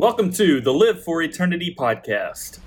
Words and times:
Welcome 0.00 0.32
to 0.32 0.62
the 0.62 0.72
Live 0.72 1.04
for 1.04 1.20
Eternity 1.20 1.74
podcast. 1.78 2.58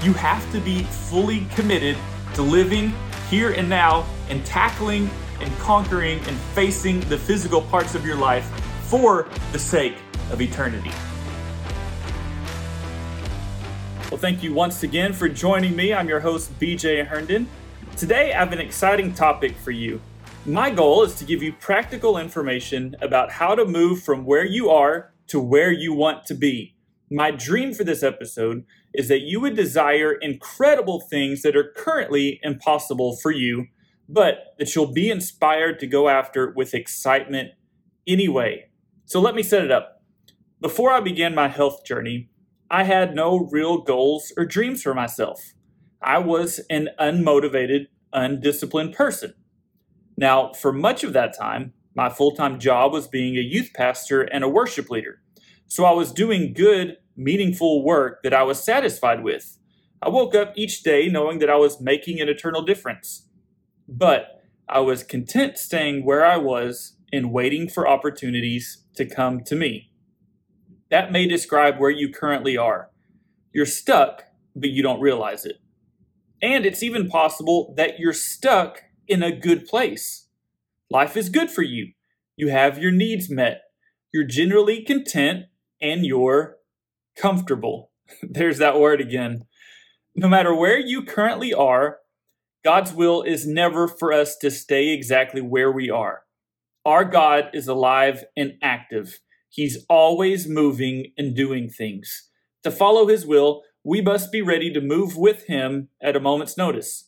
You 0.00 0.12
have 0.12 0.52
to 0.52 0.60
be 0.60 0.84
fully 0.84 1.44
committed 1.56 1.96
to 2.34 2.42
living 2.42 2.94
here 3.30 3.50
and 3.50 3.68
now 3.68 4.06
and 4.28 4.46
tackling 4.46 5.10
and 5.40 5.52
conquering 5.58 6.20
and 6.28 6.36
facing 6.54 7.00
the 7.08 7.18
physical 7.18 7.62
parts 7.62 7.96
of 7.96 8.06
your 8.06 8.14
life 8.14 8.44
for 8.82 9.26
the 9.50 9.58
sake 9.58 9.96
of 10.30 10.40
eternity. 10.40 10.92
Well, 14.08 14.20
thank 14.20 14.44
you 14.44 14.54
once 14.54 14.84
again 14.84 15.14
for 15.14 15.28
joining 15.28 15.74
me. 15.74 15.92
I'm 15.92 16.08
your 16.08 16.20
host, 16.20 16.56
BJ 16.60 17.04
Herndon. 17.04 17.48
Today, 17.96 18.32
I 18.32 18.38
have 18.38 18.52
an 18.52 18.60
exciting 18.60 19.14
topic 19.14 19.56
for 19.56 19.72
you. 19.72 20.00
My 20.46 20.70
goal 20.70 21.02
is 21.02 21.14
to 21.16 21.24
give 21.24 21.42
you 21.42 21.52
practical 21.52 22.16
information 22.16 22.96
about 23.02 23.32
how 23.32 23.54
to 23.54 23.64
move 23.64 24.02
from 24.02 24.24
where 24.24 24.46
you 24.46 24.70
are 24.70 25.12
to 25.26 25.40
where 25.40 25.72
you 25.72 25.92
want 25.92 26.24
to 26.26 26.34
be. 26.34 26.74
My 27.10 27.30
dream 27.30 27.74
for 27.74 27.84
this 27.84 28.02
episode 28.02 28.64
is 28.94 29.08
that 29.08 29.20
you 29.20 29.40
would 29.40 29.56
desire 29.56 30.12
incredible 30.12 31.00
things 31.00 31.42
that 31.42 31.56
are 31.56 31.72
currently 31.76 32.40
impossible 32.42 33.16
for 33.16 33.30
you, 33.30 33.66
but 34.08 34.54
that 34.58 34.74
you'll 34.74 34.92
be 34.92 35.10
inspired 35.10 35.78
to 35.80 35.86
go 35.86 36.08
after 36.08 36.52
with 36.56 36.72
excitement 36.72 37.50
anyway. 38.06 38.70
So 39.04 39.20
let 39.20 39.34
me 39.34 39.42
set 39.42 39.64
it 39.64 39.70
up. 39.70 40.02
Before 40.60 40.92
I 40.92 41.00
began 41.00 41.34
my 41.34 41.48
health 41.48 41.84
journey, 41.84 42.30
I 42.70 42.84
had 42.84 43.14
no 43.14 43.48
real 43.50 43.78
goals 43.78 44.32
or 44.36 44.46
dreams 44.46 44.82
for 44.82 44.94
myself. 44.94 45.52
I 46.00 46.18
was 46.18 46.60
an 46.70 46.88
unmotivated, 46.98 47.88
undisciplined 48.12 48.94
person. 48.94 49.34
Now, 50.18 50.52
for 50.52 50.72
much 50.72 51.04
of 51.04 51.12
that 51.12 51.38
time, 51.38 51.74
my 51.94 52.08
full 52.08 52.32
time 52.32 52.58
job 52.58 52.92
was 52.92 53.06
being 53.06 53.36
a 53.36 53.40
youth 53.40 53.70
pastor 53.72 54.22
and 54.22 54.42
a 54.42 54.48
worship 54.48 54.90
leader. 54.90 55.22
So 55.68 55.84
I 55.84 55.92
was 55.92 56.10
doing 56.10 56.52
good, 56.52 56.96
meaningful 57.16 57.84
work 57.84 58.24
that 58.24 58.34
I 58.34 58.42
was 58.42 58.62
satisfied 58.62 59.22
with. 59.22 59.58
I 60.02 60.08
woke 60.08 60.34
up 60.34 60.54
each 60.56 60.82
day 60.82 61.08
knowing 61.08 61.38
that 61.38 61.48
I 61.48 61.54
was 61.54 61.80
making 61.80 62.20
an 62.20 62.28
eternal 62.28 62.62
difference. 62.62 63.28
But 63.86 64.42
I 64.68 64.80
was 64.80 65.04
content 65.04 65.56
staying 65.56 66.04
where 66.04 66.26
I 66.26 66.36
was 66.36 66.96
and 67.12 67.32
waiting 67.32 67.68
for 67.68 67.86
opportunities 67.86 68.84
to 68.96 69.06
come 69.06 69.44
to 69.44 69.54
me. 69.54 69.92
That 70.90 71.12
may 71.12 71.28
describe 71.28 71.78
where 71.78 71.90
you 71.90 72.12
currently 72.12 72.56
are. 72.56 72.90
You're 73.52 73.66
stuck, 73.66 74.24
but 74.56 74.70
you 74.70 74.82
don't 74.82 75.00
realize 75.00 75.44
it. 75.44 75.58
And 76.42 76.66
it's 76.66 76.82
even 76.82 77.08
possible 77.08 77.72
that 77.76 78.00
you're 78.00 78.12
stuck 78.12 78.82
in 79.08 79.22
a 79.22 79.36
good 79.36 79.66
place. 79.66 80.28
Life 80.90 81.16
is 81.16 81.28
good 81.28 81.50
for 81.50 81.62
you. 81.62 81.92
You 82.36 82.48
have 82.48 82.78
your 82.78 82.92
needs 82.92 83.28
met. 83.28 83.62
You're 84.12 84.26
generally 84.26 84.82
content 84.84 85.46
and 85.80 86.04
you're 86.04 86.56
comfortable. 87.16 87.90
There's 88.22 88.58
that 88.58 88.78
word 88.78 89.00
again. 89.00 89.44
No 90.14 90.28
matter 90.28 90.54
where 90.54 90.78
you 90.78 91.04
currently 91.04 91.52
are, 91.52 91.98
God's 92.64 92.92
will 92.92 93.22
is 93.22 93.46
never 93.46 93.86
for 93.86 94.12
us 94.12 94.36
to 94.38 94.50
stay 94.50 94.88
exactly 94.88 95.40
where 95.40 95.70
we 95.70 95.90
are. 95.90 96.22
Our 96.84 97.04
God 97.04 97.50
is 97.52 97.68
alive 97.68 98.24
and 98.36 98.54
active. 98.62 99.20
He's 99.48 99.84
always 99.88 100.48
moving 100.48 101.12
and 101.16 101.34
doing 101.34 101.68
things. 101.68 102.30
To 102.64 102.70
follow 102.70 103.06
His 103.06 103.26
will, 103.26 103.62
we 103.84 104.00
must 104.00 104.32
be 104.32 104.42
ready 104.42 104.72
to 104.72 104.80
move 104.80 105.16
with 105.16 105.46
Him 105.46 105.88
at 106.00 106.16
a 106.16 106.20
moment's 106.20 106.56
notice. 106.56 107.07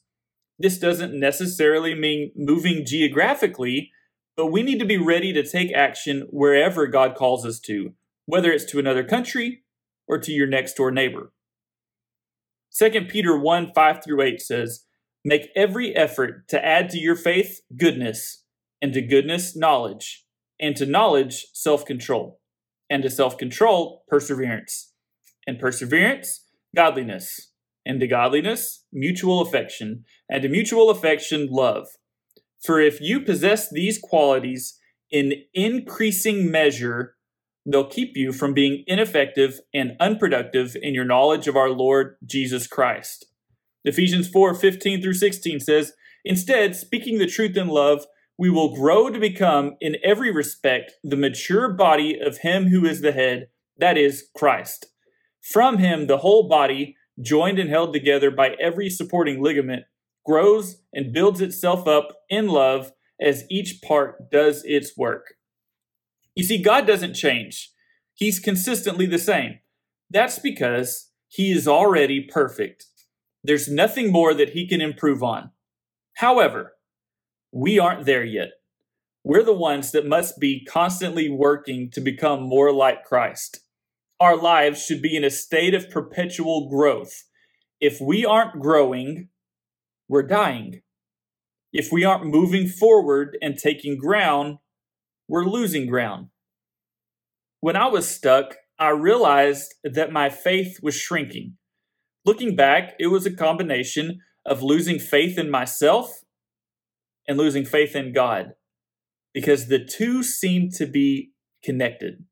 This 0.61 0.79
doesn't 0.79 1.19
necessarily 1.19 1.95
mean 1.95 2.33
moving 2.37 2.85
geographically, 2.85 3.93
but 4.37 4.53
we 4.53 4.63
need 4.63 4.79
to 4.81 4.85
be 4.85 4.99
ready 4.99 5.33
to 5.33 5.43
take 5.43 5.73
action 5.73 6.27
wherever 6.29 6.87
God 6.87 7.15
calls 7.15 7.47
us 7.47 7.59
to, 7.61 7.95
whether 8.27 8.53
it's 8.53 8.67
to 8.67 8.79
another 8.79 9.03
country 9.03 9.63
or 10.07 10.19
to 10.19 10.31
your 10.31 10.47
next 10.47 10.75
door 10.75 10.91
neighbor. 10.91 11.33
2 12.79 12.91
Peter 13.09 13.39
1 13.39 13.73
5 13.73 14.05
through 14.05 14.21
8 14.21 14.39
says, 14.39 14.85
Make 15.25 15.49
every 15.57 15.97
effort 15.97 16.47
to 16.49 16.63
add 16.63 16.91
to 16.91 16.99
your 16.99 17.17
faith 17.17 17.63
goodness, 17.75 18.45
and 18.83 18.93
to 18.93 19.01
goodness, 19.01 19.57
knowledge, 19.57 20.27
and 20.61 20.77
to 20.77 20.85
knowledge, 20.85 21.47
self 21.55 21.87
control, 21.87 22.39
and 22.91 23.03
to 23.03 23.09
self 23.09 23.39
control, 23.39 24.05
perseverance, 24.09 24.93
and 25.47 25.59
perseverance, 25.59 26.45
godliness 26.77 27.50
and 27.85 28.01
to 28.01 28.07
godliness, 28.07 28.85
mutual 28.93 29.41
affection, 29.41 30.05
and 30.29 30.43
to 30.43 30.49
mutual 30.49 30.91
affection, 30.91 31.49
love. 31.51 31.89
For 32.63 32.81
if 32.81 33.01
you 33.01 33.21
possess 33.21 33.71
these 33.71 33.99
qualities 33.99 34.79
in 35.11 35.33
increasing 35.55 36.51
measure, 36.51 37.17
they'll 37.67 37.89
keep 37.89 38.17
you 38.17 38.33
from 38.33 38.55
being 38.55 38.85
ineffective 38.87 39.61
and 39.73 39.97
unproductive 39.99 40.77
in 40.81 40.95
your 40.95 41.05
knowledge 41.05 41.49
of 41.49 41.57
our 41.57 41.71
Lord 41.71 42.17
Jesus 42.25 42.67
Christ. 42.67 43.27
Ephesians 43.85 44.29
4 44.29 44.55
15 44.55 45.03
through 45.03 45.15
16 45.15 45.61
says, 45.61 45.93
Instead, 46.25 46.77
speaking 46.77 47.19
the 47.19 47.27
truth 47.27 47.57
in 47.57 47.69
love, 47.69 48.05
we 48.37 48.51
will 48.51 48.75
grow 48.75 49.11
to 49.11 49.19
become, 49.19 49.77
in 49.81 49.97
every 50.05 50.31
respect, 50.31 50.93
the 51.03 51.17
mature 51.17 51.73
body 51.73 52.19
of 52.19 52.39
Him 52.39 52.69
who 52.69 52.87
is 52.87 53.01
the 53.01 53.13
head, 53.13 53.49
that 53.79 53.97
is, 53.97 54.29
Christ. 54.37 54.87
From 55.43 55.79
Him, 55.79 56.07
the 56.07 56.19
whole 56.19 56.49
body, 56.49 56.97
joined 57.21 57.59
and 57.59 57.71
held 57.71 57.93
together 57.93 58.31
by 58.31 58.57
every 58.61 58.91
supporting 58.91 59.43
ligament, 59.43 59.85
grows 60.25 60.83
and 60.93 61.13
builds 61.13 61.41
itself 61.41 61.87
up 61.87 62.09
in 62.29 62.49
love 62.49 62.93
as 63.21 63.45
each 63.51 63.83
part 63.83 64.31
does 64.31 64.63
its 64.65 64.97
work. 64.97 65.35
You 66.35 66.45
see, 66.45 66.63
God 66.63 66.87
doesn't 66.87 67.15
change, 67.15 67.71
He's 68.15 68.39
consistently 68.39 69.07
the 69.07 69.19
same. 69.19 69.61
That's 70.11 70.39
because 70.39 71.11
He 71.29 71.53
is 71.53 71.67
already 71.67 72.21
perfect. 72.21 72.87
There's 73.43 73.69
nothing 73.69 74.13
more 74.13 74.35
that 74.35 74.51
He 74.51 74.67
can 74.67 74.81
improve 74.81 75.23
on. 75.23 75.51
However, 76.15 76.73
we 77.53 77.79
aren't 77.79 78.07
there 78.07 78.25
yet. 78.25 78.51
We're 79.25 79.43
the 79.43 79.53
ones 79.53 79.93
that 79.93 80.07
must 80.07 80.39
be 80.39 80.65
constantly 80.65 81.31
working 81.31 81.91
to 81.93 82.01
become 82.01 82.43
more 82.43 82.73
like 82.73 83.05
Christ 83.05 83.61
our 84.21 84.37
lives 84.37 84.85
should 84.85 85.01
be 85.01 85.17
in 85.17 85.25
a 85.25 85.31
state 85.31 85.75
of 85.75 85.91
perpetual 85.91 86.69
growth. 86.69 87.25
If 87.81 88.01
we 88.01 88.27
aren't 88.27 88.61
growing, 88.61 89.31
we're 90.09 90.27
dying. 90.27 90.83
If 91.73 91.91
we 91.91 92.05
aren't 92.05 92.27
moving 92.27 92.69
forward 92.69 93.39
and 93.41 93.57
taking 93.57 93.97
ground, 93.97 94.59
we're 95.27 95.47
losing 95.47 95.87
ground. 95.87 96.27
When 97.61 97.77
I 97.77 97.87
was 97.87 98.07
stuck, 98.07 98.57
I 98.79 98.91
realized 98.91 99.75
that 99.85 100.13
my 100.13 100.29
faith 100.29 100.81
was 100.83 100.95
shrinking. 100.95 101.57
Looking 102.27 102.55
back, 102.55 102.95
it 102.99 103.07
was 103.07 103.25
a 103.25 103.35
combination 103.35 104.21
of 104.45 104.63
losing 104.63 104.99
faith 104.99 105.39
in 105.39 105.51
myself 105.51 106.21
and 107.27 107.39
losing 107.39 107.65
faith 107.65 107.95
in 107.95 108.13
God 108.13 108.53
because 109.33 109.69
the 109.69 109.83
two 109.83 110.23
seemed 110.23 110.73
to 110.75 110.87
be 110.87 111.33
connected. 111.63 112.25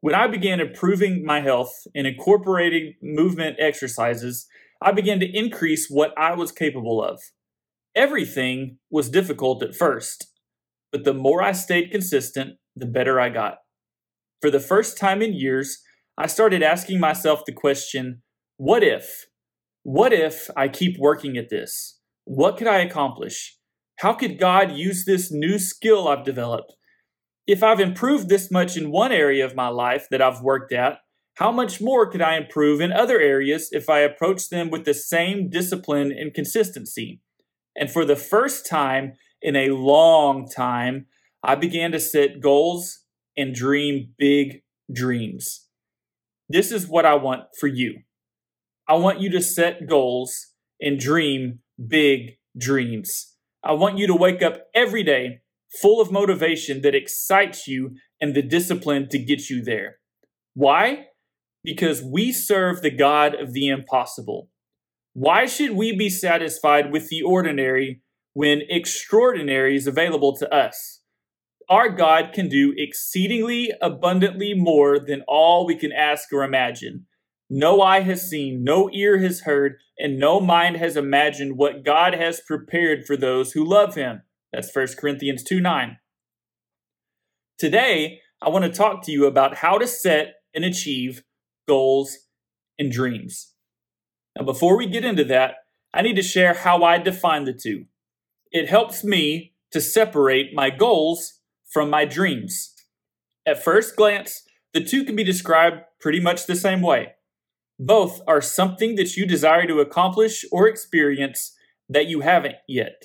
When 0.00 0.14
I 0.14 0.26
began 0.26 0.60
improving 0.60 1.24
my 1.24 1.40
health 1.40 1.72
and 1.94 2.06
incorporating 2.06 2.94
movement 3.02 3.56
exercises, 3.58 4.46
I 4.82 4.92
began 4.92 5.20
to 5.20 5.36
increase 5.38 5.88
what 5.88 6.12
I 6.18 6.34
was 6.34 6.52
capable 6.52 7.02
of. 7.02 7.20
Everything 7.94 8.78
was 8.90 9.08
difficult 9.08 9.62
at 9.62 9.74
first, 9.74 10.26
but 10.92 11.04
the 11.04 11.14
more 11.14 11.42
I 11.42 11.52
stayed 11.52 11.90
consistent, 11.90 12.58
the 12.74 12.86
better 12.86 13.18
I 13.18 13.30
got. 13.30 13.56
For 14.42 14.50
the 14.50 14.60
first 14.60 14.98
time 14.98 15.22
in 15.22 15.32
years, 15.32 15.82
I 16.18 16.26
started 16.26 16.62
asking 16.62 17.00
myself 17.00 17.44
the 17.46 17.52
question 17.52 18.22
what 18.58 18.82
if? 18.82 19.26
What 19.82 20.12
if 20.12 20.50
I 20.56 20.68
keep 20.68 20.98
working 20.98 21.36
at 21.36 21.48
this? 21.48 22.00
What 22.24 22.56
could 22.56 22.66
I 22.66 22.78
accomplish? 22.78 23.58
How 24.00 24.12
could 24.12 24.38
God 24.38 24.72
use 24.72 25.04
this 25.04 25.30
new 25.30 25.58
skill 25.58 26.08
I've 26.08 26.24
developed? 26.24 26.74
If 27.46 27.62
I've 27.62 27.80
improved 27.80 28.28
this 28.28 28.50
much 28.50 28.76
in 28.76 28.90
one 28.90 29.12
area 29.12 29.44
of 29.44 29.54
my 29.54 29.68
life 29.68 30.08
that 30.10 30.20
I've 30.20 30.40
worked 30.40 30.72
at, 30.72 30.98
how 31.34 31.52
much 31.52 31.80
more 31.80 32.10
could 32.10 32.22
I 32.22 32.36
improve 32.36 32.80
in 32.80 32.92
other 32.92 33.20
areas 33.20 33.68
if 33.70 33.88
I 33.90 34.00
approach 34.00 34.48
them 34.48 34.70
with 34.70 34.84
the 34.84 34.94
same 34.94 35.48
discipline 35.50 36.10
and 36.10 36.34
consistency? 36.34 37.20
And 37.76 37.90
for 37.90 38.04
the 38.04 38.16
first 38.16 38.66
time 38.66 39.12
in 39.42 39.54
a 39.54 39.70
long 39.70 40.48
time, 40.48 41.06
I 41.42 41.54
began 41.54 41.92
to 41.92 42.00
set 42.00 42.40
goals 42.40 43.00
and 43.36 43.54
dream 43.54 44.14
big 44.18 44.62
dreams. 44.92 45.66
This 46.48 46.72
is 46.72 46.88
what 46.88 47.04
I 47.04 47.14
want 47.14 47.44
for 47.60 47.66
you. 47.66 48.00
I 48.88 48.94
want 48.94 49.20
you 49.20 49.30
to 49.30 49.42
set 49.42 49.86
goals 49.86 50.52
and 50.80 50.98
dream 50.98 51.60
big 51.86 52.38
dreams. 52.56 53.34
I 53.62 53.72
want 53.72 53.98
you 53.98 54.06
to 54.06 54.14
wake 54.14 54.42
up 54.42 54.62
every 54.74 55.02
day 55.02 55.40
full 55.80 56.00
of 56.00 56.12
motivation 56.12 56.82
that 56.82 56.94
excites 56.94 57.66
you 57.66 57.96
and 58.20 58.34
the 58.34 58.42
discipline 58.42 59.08
to 59.10 59.18
get 59.18 59.50
you 59.50 59.62
there. 59.62 59.96
Why? 60.54 61.06
Because 61.62 62.02
we 62.02 62.32
serve 62.32 62.82
the 62.82 62.90
God 62.90 63.34
of 63.34 63.52
the 63.52 63.68
impossible. 63.68 64.48
Why 65.12 65.46
should 65.46 65.72
we 65.72 65.96
be 65.96 66.10
satisfied 66.10 66.92
with 66.92 67.08
the 67.08 67.22
ordinary 67.22 68.02
when 68.34 68.62
extraordinary 68.68 69.76
is 69.76 69.86
available 69.86 70.36
to 70.36 70.54
us? 70.54 71.00
our 71.68 71.88
God 71.88 72.32
can 72.32 72.48
do 72.48 72.74
exceedingly 72.76 73.72
abundantly 73.82 74.54
more 74.54 74.98
than 74.98 75.24
all 75.26 75.66
we 75.66 75.76
can 75.76 75.92
ask 75.92 76.32
or 76.32 76.44
imagine. 76.44 77.06
No 77.48 77.80
eye 77.80 78.00
has 78.00 78.28
seen, 78.28 78.64
no 78.64 78.90
ear 78.92 79.18
has 79.18 79.40
heard, 79.40 79.76
and 79.98 80.18
no 80.18 80.40
mind 80.40 80.76
has 80.76 80.96
imagined 80.96 81.56
what 81.56 81.84
God 81.84 82.14
has 82.14 82.40
prepared 82.40 83.04
for 83.04 83.16
those 83.16 83.52
who 83.52 83.64
love 83.64 83.94
him. 83.94 84.22
That's 84.56 84.74
1 84.74 84.86
Corinthians 84.98 85.44
2 85.44 85.60
9. 85.60 85.98
Today, 87.58 88.20
I 88.40 88.48
want 88.48 88.64
to 88.64 88.70
talk 88.70 89.02
to 89.02 89.12
you 89.12 89.26
about 89.26 89.56
how 89.56 89.76
to 89.76 89.86
set 89.86 90.36
and 90.54 90.64
achieve 90.64 91.24
goals 91.68 92.16
and 92.78 92.90
dreams. 92.90 93.52
Now, 94.34 94.46
before 94.46 94.78
we 94.78 94.86
get 94.86 95.04
into 95.04 95.24
that, 95.24 95.56
I 95.92 96.00
need 96.00 96.16
to 96.16 96.22
share 96.22 96.54
how 96.54 96.82
I 96.84 96.96
define 96.96 97.44
the 97.44 97.52
two. 97.52 97.84
It 98.50 98.70
helps 98.70 99.04
me 99.04 99.52
to 99.72 99.80
separate 99.82 100.54
my 100.54 100.70
goals 100.70 101.34
from 101.70 101.90
my 101.90 102.06
dreams. 102.06 102.72
At 103.44 103.62
first 103.62 103.94
glance, 103.94 104.42
the 104.72 104.82
two 104.82 105.04
can 105.04 105.16
be 105.16 105.24
described 105.24 105.82
pretty 106.00 106.20
much 106.20 106.46
the 106.46 106.56
same 106.56 106.80
way. 106.80 107.12
Both 107.78 108.22
are 108.26 108.40
something 108.40 108.94
that 108.94 109.18
you 109.18 109.26
desire 109.26 109.66
to 109.66 109.80
accomplish 109.80 110.46
or 110.50 110.66
experience 110.66 111.54
that 111.90 112.06
you 112.06 112.20
haven't 112.20 112.56
yet. 112.66 113.04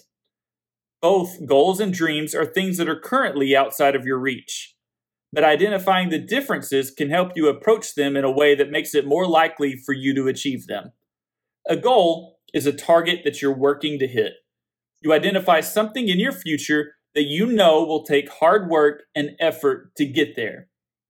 Both 1.01 1.45
goals 1.45 1.79
and 1.79 1.93
dreams 1.93 2.35
are 2.35 2.45
things 2.45 2.77
that 2.77 2.89
are 2.89 2.99
currently 2.99 3.55
outside 3.55 3.95
of 3.95 4.05
your 4.05 4.19
reach. 4.19 4.75
But 5.33 5.43
identifying 5.43 6.09
the 6.09 6.19
differences 6.19 6.91
can 6.91 7.09
help 7.09 7.31
you 7.35 7.47
approach 7.47 7.95
them 7.95 8.15
in 8.15 8.23
a 8.23 8.31
way 8.31 8.53
that 8.55 8.69
makes 8.69 8.93
it 8.93 9.07
more 9.07 9.25
likely 9.25 9.75
for 9.75 9.93
you 9.93 10.13
to 10.15 10.27
achieve 10.27 10.67
them. 10.67 10.91
A 11.67 11.75
goal 11.77 12.39
is 12.53 12.65
a 12.65 12.73
target 12.73 13.21
that 13.23 13.41
you're 13.41 13.55
working 13.55 13.97
to 13.99 14.07
hit. 14.07 14.33
You 15.01 15.13
identify 15.13 15.61
something 15.61 16.09
in 16.09 16.19
your 16.19 16.33
future 16.33 16.93
that 17.15 17.23
you 17.23 17.47
know 17.47 17.83
will 17.83 18.03
take 18.03 18.29
hard 18.29 18.69
work 18.69 19.03
and 19.15 19.31
effort 19.39 19.95
to 19.95 20.05
get 20.05 20.35
there. 20.35 20.67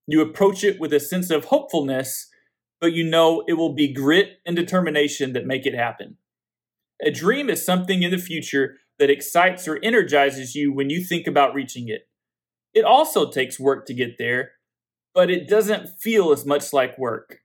You 0.08 0.22
approach 0.22 0.64
it 0.64 0.80
with 0.80 0.94
a 0.94 1.00
sense 1.00 1.30
of 1.30 1.46
hopefulness, 1.46 2.28
but 2.80 2.94
you 2.94 3.04
know 3.04 3.44
it 3.48 3.54
will 3.54 3.74
be 3.74 3.94
grit 3.94 4.40
and 4.46 4.56
determination 4.56 5.34
that 5.34 5.46
make 5.46 5.66
it 5.66 5.76
happen. 5.76 6.18
A 7.04 7.12
dream 7.12 7.50
is 7.50 7.66
something 7.66 8.04
in 8.04 8.12
the 8.12 8.18
future 8.18 8.78
that 9.00 9.10
excites 9.10 9.68
or 9.68 9.80
energizes 9.84 10.56
you 10.56 10.74
when 10.74 10.90
you 10.90 11.04
think 11.04 11.28
about 11.28 11.54
reaching 11.54 11.88
it. 11.88 12.08
It 12.74 12.86
also 12.86 13.30
takes 13.30 13.60
work 13.60 13.86
to 13.88 13.94
get 13.94 14.18
there, 14.18 14.52
but 15.14 15.30
it 15.30 15.48
doesn't 15.48 15.90
feel 16.00 16.32
as 16.32 16.46
much 16.46 16.72
like 16.72 16.98
work. 16.98 17.40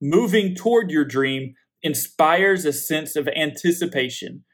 Moving 0.00 0.54
toward 0.54 0.90
your 0.90 1.04
dream 1.04 1.54
inspires 1.82 2.64
a 2.64 2.72
sense 2.72 3.14
of 3.16 3.28
anticipation 3.28 4.44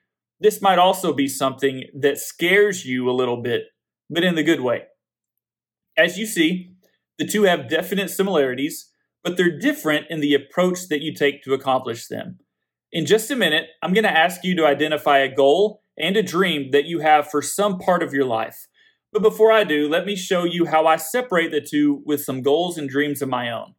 this 0.40 0.62
might 0.62 0.78
also 0.78 1.12
be 1.12 1.28
something 1.28 1.84
that 1.94 2.18
scares 2.18 2.86
you 2.86 3.08
a 3.08 3.12
little 3.12 3.42
bit, 3.42 3.64
but 4.08 4.24
in 4.24 4.34
the 4.34 4.42
good 4.42 4.60
way. 4.60 4.84
As 5.98 6.18
you 6.18 6.24
see, 6.24 6.72
the 7.18 7.26
two 7.26 7.42
have 7.42 7.68
definite 7.68 8.08
similarities, 8.08 8.90
but 9.22 9.36
they're 9.36 9.58
different 9.58 10.06
in 10.08 10.20
the 10.20 10.32
approach 10.32 10.88
that 10.88 11.02
you 11.02 11.14
take 11.14 11.42
to 11.42 11.52
accomplish 11.52 12.06
them. 12.06 12.38
In 12.90 13.04
just 13.04 13.30
a 13.30 13.36
minute, 13.36 13.66
I'm 13.82 13.92
going 13.92 14.04
to 14.04 14.18
ask 14.18 14.42
you 14.42 14.56
to 14.56 14.66
identify 14.66 15.18
a 15.18 15.32
goal 15.32 15.82
and 16.00 16.16
a 16.16 16.22
dream 16.22 16.70
that 16.70 16.86
you 16.86 17.00
have 17.00 17.30
for 17.30 17.42
some 17.42 17.78
part 17.78 18.02
of 18.02 18.14
your 18.14 18.24
life. 18.24 18.66
But 19.12 19.22
before 19.22 19.52
I 19.52 19.64
do, 19.64 19.88
let 19.88 20.06
me 20.06 20.16
show 20.16 20.44
you 20.44 20.66
how 20.66 20.86
I 20.86 20.96
separate 20.96 21.50
the 21.50 21.60
two 21.60 22.02
with 22.06 22.22
some 22.24 22.42
goals 22.42 22.78
and 22.78 22.88
dreams 22.88 23.20
of 23.20 23.28
my 23.28 23.50
own. 23.50 23.74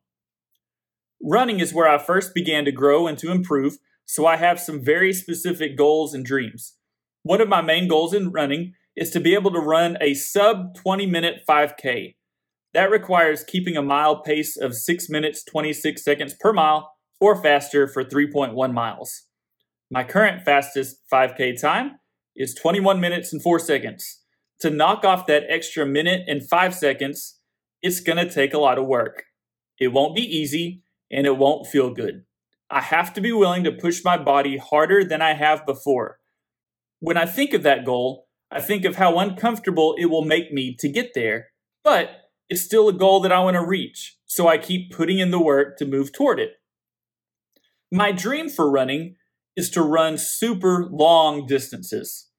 Running 1.22 1.60
is 1.60 1.74
where 1.74 1.88
I 1.88 1.98
first 1.98 2.34
began 2.34 2.66
to 2.66 2.72
grow 2.72 3.08
and 3.08 3.18
to 3.20 3.32
improve, 3.32 3.78
so 4.06 4.26
I 4.26 4.38
have 4.38 4.60
some 4.60 4.84
very 4.84 5.14
specific 5.14 5.78
goals 5.78 6.14
and 6.14 6.26
dreams. 6.26 6.76
One 7.24 7.42
of 7.42 7.48
my 7.48 7.62
main 7.62 7.88
goals 7.88 8.14
in 8.14 8.32
running 8.32 8.74
is 8.96 9.10
to 9.12 9.20
be 9.20 9.34
able 9.34 9.52
to 9.52 9.60
run 9.60 9.98
a 10.02 10.14
sub 10.14 10.76
20 10.76 11.06
minute 11.06 11.42
5K. 11.48 12.16
That 12.74 12.92
requires 12.92 13.44
keeping 13.44 13.78
a 13.78 13.82
mile 13.82 14.22
pace 14.22 14.58
of 14.58 14.76
6 14.76 15.10
minutes 15.10 15.44
26 15.44 16.04
seconds 16.04 16.36
per 16.40 16.52
mile 16.52 16.94
or 17.20 17.42
faster 17.42 17.88
for 17.88 18.04
3.1 18.04 18.74
miles. 18.74 19.28
My 19.90 20.04
current 20.04 20.44
fastest 20.44 20.98
5K 21.12 21.62
time 21.62 22.00
is 22.36 22.54
21 22.54 23.00
minutes 23.00 23.34
and 23.34 23.42
4 23.42 23.60
seconds. 23.60 24.22
To 24.62 24.70
knock 24.70 25.04
off 25.04 25.28
that 25.28 25.44
extra 25.50 25.86
minute 25.86 26.24
and 26.28 26.48
5 26.48 26.76
seconds, 26.76 27.40
it's 27.82 28.00
going 28.00 28.18
to 28.18 28.32
take 28.32 28.54
a 28.54 28.60
lot 28.60 28.78
of 28.78 28.86
work. 28.86 29.24
It 29.80 29.90
won't 29.90 30.16
be 30.16 30.22
easy 30.22 30.84
and 31.12 31.26
it 31.26 31.38
won't 31.38 31.68
feel 31.68 31.94
good. 31.94 32.26
I 32.70 32.82
have 32.82 33.14
to 33.16 33.22
be 33.22 33.32
willing 33.32 33.64
to 33.66 33.72
push 33.72 34.04
my 34.04 34.18
body 34.18 34.58
harder 34.58 35.04
than 35.04 35.22
I 35.22 35.34
have 35.34 35.66
before. 35.66 36.20
When 37.00 37.18
I 37.18 37.26
think 37.26 37.54
of 37.54 37.64
that 37.64 37.84
goal, 37.84 38.28
I 38.52 38.62
think 38.62 38.86
of 38.86 38.96
how 38.96 39.18
uncomfortable 39.18 39.96
it 39.98 40.06
will 40.06 40.24
make 40.24 40.54
me 40.54 40.76
to 40.80 40.88
get 40.88 41.14
there, 41.14 41.48
but 41.84 42.12
it's 42.50 42.62
still 42.62 42.88
a 42.88 42.94
goal 42.94 43.20
that 43.22 43.32
I 43.32 43.40
want 43.40 43.56
to 43.56 43.66
reach, 43.66 44.18
so 44.26 44.48
I 44.48 44.58
keep 44.58 44.92
putting 44.92 45.20
in 45.20 45.32
the 45.32 45.40
work 45.40 45.78
to 45.78 45.86
move 45.86 46.14
toward 46.14 46.40
it. 46.40 46.52
My 47.92 48.12
dream 48.12 48.50
for 48.50 48.70
running 48.70 49.16
is 49.56 49.70
to 49.72 49.82
run 49.82 50.18
super 50.18 50.88
long 50.90 51.46
distances. 51.46 52.30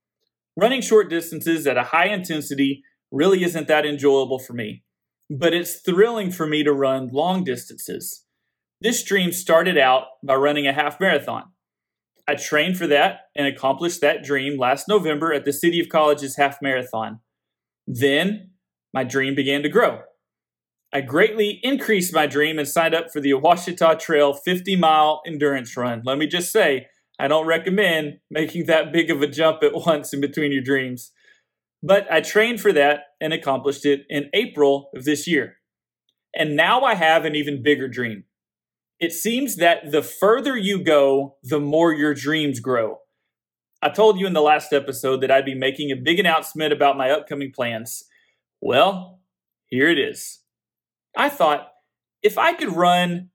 Running 0.56 0.80
short 0.80 1.08
distances 1.08 1.66
at 1.66 1.76
a 1.76 1.84
high 1.84 2.08
intensity 2.08 2.82
really 3.10 3.44
isn't 3.44 3.68
that 3.68 3.86
enjoyable 3.86 4.38
for 4.38 4.52
me, 4.52 4.82
but 5.30 5.54
it's 5.54 5.80
thrilling 5.80 6.30
for 6.30 6.46
me 6.46 6.62
to 6.64 6.72
run 6.72 7.08
long 7.12 7.44
distances. 7.44 8.24
This 8.80 9.02
dream 9.02 9.32
started 9.32 9.78
out 9.78 10.04
by 10.24 10.34
running 10.34 10.66
a 10.66 10.72
half 10.72 10.98
marathon. 10.98 11.44
I 12.26 12.34
trained 12.34 12.76
for 12.76 12.86
that 12.86 13.20
and 13.36 13.46
accomplished 13.46 14.00
that 14.00 14.22
dream 14.22 14.58
last 14.58 14.88
November 14.88 15.32
at 15.32 15.44
the 15.44 15.52
City 15.52 15.80
of 15.80 15.88
College's 15.88 16.36
half 16.36 16.58
marathon. 16.62 17.20
Then 17.86 18.50
my 18.94 19.04
dream 19.04 19.34
began 19.34 19.62
to 19.62 19.68
grow. 19.68 20.00
I 20.92 21.00
greatly 21.00 21.58
increased 21.62 22.12
my 22.12 22.26
dream 22.26 22.58
and 22.58 22.68
signed 22.68 22.94
up 22.94 23.10
for 23.10 23.20
the 23.20 23.32
Ouachita 23.32 23.98
Trail 23.98 24.34
50 24.34 24.76
mile 24.76 25.22
endurance 25.26 25.76
run. 25.76 26.02
Let 26.04 26.18
me 26.18 26.26
just 26.26 26.52
say, 26.52 26.88
I 27.18 27.28
don't 27.28 27.46
recommend 27.46 28.18
making 28.30 28.66
that 28.66 28.92
big 28.92 29.10
of 29.10 29.22
a 29.22 29.26
jump 29.26 29.62
at 29.62 29.74
once 29.74 30.12
in 30.12 30.20
between 30.20 30.52
your 30.52 30.62
dreams. 30.62 31.12
But 31.82 32.10
I 32.10 32.20
trained 32.20 32.60
for 32.60 32.72
that 32.72 33.00
and 33.20 33.32
accomplished 33.32 33.84
it 33.84 34.02
in 34.08 34.30
April 34.32 34.90
of 34.94 35.04
this 35.04 35.26
year. 35.26 35.56
And 36.34 36.56
now 36.56 36.82
I 36.82 36.94
have 36.94 37.24
an 37.24 37.34
even 37.34 37.62
bigger 37.62 37.88
dream 37.88 38.24
it 39.02 39.12
seems 39.12 39.56
that 39.56 39.90
the 39.90 40.00
further 40.00 40.56
you 40.56 40.80
go, 40.80 41.34
the 41.42 41.58
more 41.58 41.92
your 41.92 42.14
dreams 42.14 42.60
grow. 42.60 42.98
I 43.82 43.88
told 43.88 44.20
you 44.20 44.28
in 44.28 44.32
the 44.32 44.40
last 44.40 44.72
episode 44.72 45.20
that 45.20 45.30
I'd 45.30 45.44
be 45.44 45.56
making 45.56 45.90
a 45.90 45.96
big 45.96 46.20
announcement 46.20 46.72
about 46.72 46.96
my 46.96 47.10
upcoming 47.10 47.50
plans. 47.52 48.04
Well, 48.60 49.18
here 49.66 49.88
it 49.88 49.98
is. 49.98 50.42
I 51.16 51.30
thought 51.30 51.66
if 52.22 52.38
I 52.38 52.52
could 52.52 52.76
run 52.76 53.30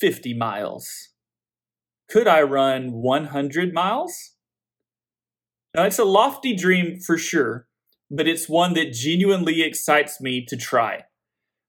50 0.00 0.34
miles, 0.34 1.08
could 2.08 2.26
I 2.26 2.42
run 2.42 2.92
100 2.92 3.74
miles? 3.74 4.34
Now, 5.74 5.84
it's 5.84 5.98
a 5.98 6.04
lofty 6.04 6.56
dream 6.56 6.98
for 6.98 7.18
sure, 7.18 7.68
but 8.10 8.26
it's 8.26 8.48
one 8.48 8.74
that 8.74 8.92
genuinely 8.92 9.62
excites 9.62 10.20
me 10.20 10.44
to 10.46 10.56
try. 10.56 11.04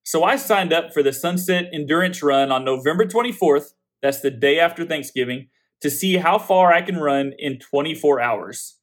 So 0.04 0.24
I 0.24 0.38
signed 0.38 0.74
up 0.74 0.94
for 0.94 1.04
the 1.04 1.14
Sunset 1.14 1.70
Endurance 1.74 2.24
Run 2.24 2.52
on 2.52 2.66
November 2.66 3.06
24th, 3.06 3.74
that's 4.02 4.22
the 4.22 4.32
day 4.32 4.60
after 4.60 4.86
Thanksgiving, 4.86 5.50
to 5.82 5.90
see 5.90 6.18
how 6.18 6.40
far 6.40 6.74
I 6.74 6.82
can 6.82 6.98
run 6.98 7.34
in 7.38 7.60
24 7.60 8.22
hours. 8.22 8.78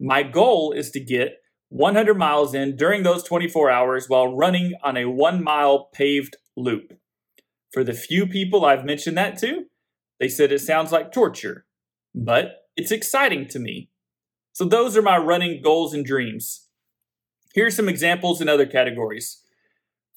My 0.00 0.22
goal 0.22 0.72
is 0.72 0.90
to 0.90 1.00
get 1.00 1.36
100 1.68 2.16
miles 2.16 2.54
in 2.54 2.76
during 2.76 3.02
those 3.02 3.22
24 3.22 3.70
hours 3.70 4.08
while 4.08 4.34
running 4.34 4.74
on 4.82 4.96
a 4.96 5.06
one 5.06 5.42
mile 5.42 5.88
paved 5.92 6.36
loop. 6.56 6.98
For 7.72 7.84
the 7.84 7.92
few 7.92 8.26
people 8.26 8.64
I've 8.64 8.84
mentioned 8.84 9.18
that 9.18 9.38
to, 9.38 9.66
they 10.18 10.28
said 10.28 10.52
it 10.52 10.60
sounds 10.60 10.92
like 10.92 11.12
torture, 11.12 11.66
but 12.14 12.66
it's 12.76 12.92
exciting 12.92 13.46
to 13.48 13.58
me. 13.58 13.90
So 14.52 14.64
those 14.64 14.96
are 14.96 15.02
my 15.02 15.18
running 15.18 15.60
goals 15.62 15.92
and 15.92 16.04
dreams. 16.04 16.68
Here 17.54 17.66
are 17.66 17.70
some 17.70 17.88
examples 17.88 18.40
in 18.40 18.48
other 18.48 18.66
categories. 18.66 19.42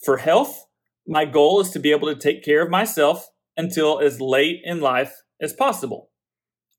For 0.03 0.18
health, 0.18 0.65
my 1.08 1.25
goal 1.25 1.60
is 1.60 1.70
to 1.72 1.79
be 1.79 1.91
able 1.91 2.08
to 2.08 2.15
take 2.15 2.44
care 2.44 2.62
of 2.62 2.70
myself 2.70 3.27
until 3.58 4.00
as 4.00 4.22
late 4.22 4.62
in 4.63 4.79
life 4.79 5.22
as 5.41 5.53
possible. 5.53 6.12